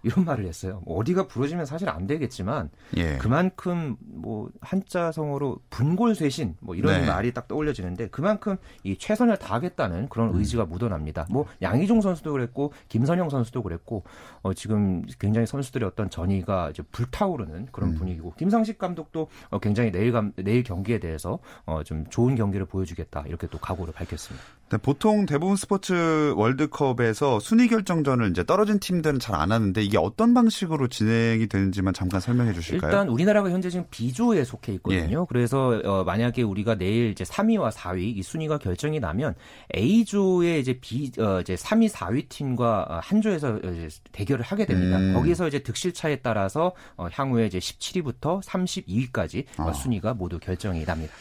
이런 0.02 0.24
말을 0.24 0.44
했어요. 0.46 0.82
뭐 0.84 0.98
어디가 0.98 1.26
부러지면 1.26 1.66
사실 1.66 1.88
안 1.88 2.06
되겠지만 2.06 2.70
예. 2.96 3.16
그만큼 3.18 3.96
뭐 4.00 4.50
한자성어로 4.61 5.61
분골쇄신 5.70 6.56
뭐 6.61 6.74
이런 6.74 7.00
네. 7.00 7.06
말이 7.06 7.32
딱 7.32 7.48
떠올려지는데 7.48 8.08
그만큼 8.08 8.56
이 8.84 8.96
최선을 8.96 9.38
다하겠다는 9.38 10.08
그런 10.08 10.34
음. 10.34 10.38
의지가 10.38 10.66
묻어납니다. 10.66 11.26
뭐 11.30 11.46
양희종 11.62 12.00
선수도 12.00 12.32
그랬고 12.32 12.72
김선영 12.88 13.30
선수도 13.30 13.62
그랬고 13.62 14.04
어 14.42 14.54
지금 14.54 15.04
굉장히 15.18 15.46
선수들의 15.46 15.88
어떤 15.88 16.11
전의가 16.11 16.70
이제 16.70 16.82
불타오르는 16.92 17.68
그런 17.72 17.90
음. 17.90 17.94
분위기고 17.96 18.34
김상식 18.37 18.78
감독도 18.78 19.28
어 19.50 19.58
굉장히 19.58 19.90
내일 19.90 20.12
감 20.12 20.32
내일 20.37 20.62
경기에 20.62 20.98
대해서 20.98 21.38
어좀 21.64 22.06
좋은 22.11 22.34
경기를 22.37 22.66
보여주겠다 22.66 23.24
이렇게 23.26 23.46
또 23.48 23.58
각오를 23.58 23.94
밝혔습니다. 23.94 24.44
네, 24.70 24.76
보통 24.76 25.24
대부분 25.24 25.56
스포츠 25.56 26.34
월드컵에서 26.37 27.40
순위 27.40 27.68
결정전을 27.68 28.30
이제 28.30 28.44
떨어진 28.44 28.78
팀들은 28.78 29.18
잘 29.18 29.38
안 29.38 29.52
하는데 29.52 29.80
이게 29.88 29.96
어떤 29.96 30.35
방식으로 30.35 30.88
진행이 30.88 31.46
되는지만 31.46 31.94
잠깐 31.94 32.20
설명해 32.20 32.53
주실까요? 32.53 32.90
일단 32.90 33.09
우리나라가 33.09 33.48
현재 33.51 33.70
지금 33.70 33.87
B조에 33.90 34.44
속해 34.44 34.74
있거든요. 34.74 35.24
그래서 35.24 35.81
어, 35.83 36.05
만약에 36.05 36.42
우리가 36.42 36.74
내일 36.74 37.11
이제 37.11 37.24
3위와 37.24 37.72
4위 37.72 38.18
이 38.18 38.22
순위가 38.22 38.59
결정이 38.59 39.01
나면 39.01 39.35
A조의 39.74 40.61
이제 40.61 40.79
B 40.79 41.11
어, 41.18 41.40
이제 41.40 41.55
3위, 41.55 41.90
4위 41.90 42.29
팀과 42.29 42.87
어, 42.88 43.01
한 43.03 43.22
조에서 43.22 43.59
이제 43.61 43.88
대결을 44.12 44.44
하게 44.44 44.66
됩니다. 44.66 44.98
음. 44.98 45.14
거기서 45.14 45.48
이제 45.48 45.61
득실 45.62 45.94
차에 45.94 46.16
따라서 46.16 46.74
어, 46.98 47.09
향후에 47.11 47.46
이제 47.46 47.59
17위부터 47.59 48.42
32위까지 48.42 49.46
어, 49.57 49.70
아. 49.70 49.72
순위가 49.72 50.12
모두 50.12 50.38
결정이 50.38 50.85
납니다. 50.85 51.14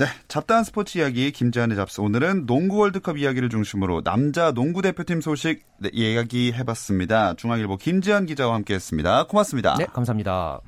네, 0.00 0.06
잡다한 0.28 0.64
스포츠 0.64 0.96
이야기 0.96 1.30
김재한의 1.30 1.76
잡스. 1.76 2.00
오늘은 2.00 2.46
농구 2.46 2.78
월드컵 2.78 3.18
이야기를 3.18 3.50
중심으로 3.50 4.00
남자 4.02 4.50
농구 4.50 4.80
대표팀 4.80 5.20
소식 5.20 5.62
네, 5.78 5.90
이야기 5.92 6.54
해봤습니다. 6.54 7.34
중앙일보 7.34 7.76
김재한 7.76 8.24
기자와 8.24 8.54
함께했습니다. 8.54 9.24
고맙습니다. 9.24 9.76
네, 9.76 9.84
감사합니다. 9.84 10.60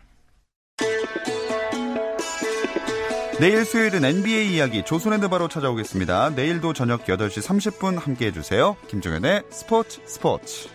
내일 3.40 3.64
수요일은 3.64 4.04
NBA 4.04 4.54
이야기 4.54 4.84
조선핸드 4.84 5.30
바로 5.30 5.48
찾아오겠습니다. 5.48 6.34
내일도 6.36 6.74
저녁 6.74 7.06
8시 7.06 7.40
30분 7.40 7.98
함께해주세요. 7.98 8.76
김종현의 8.88 9.44
스포츠 9.48 10.02
스포츠. 10.04 10.68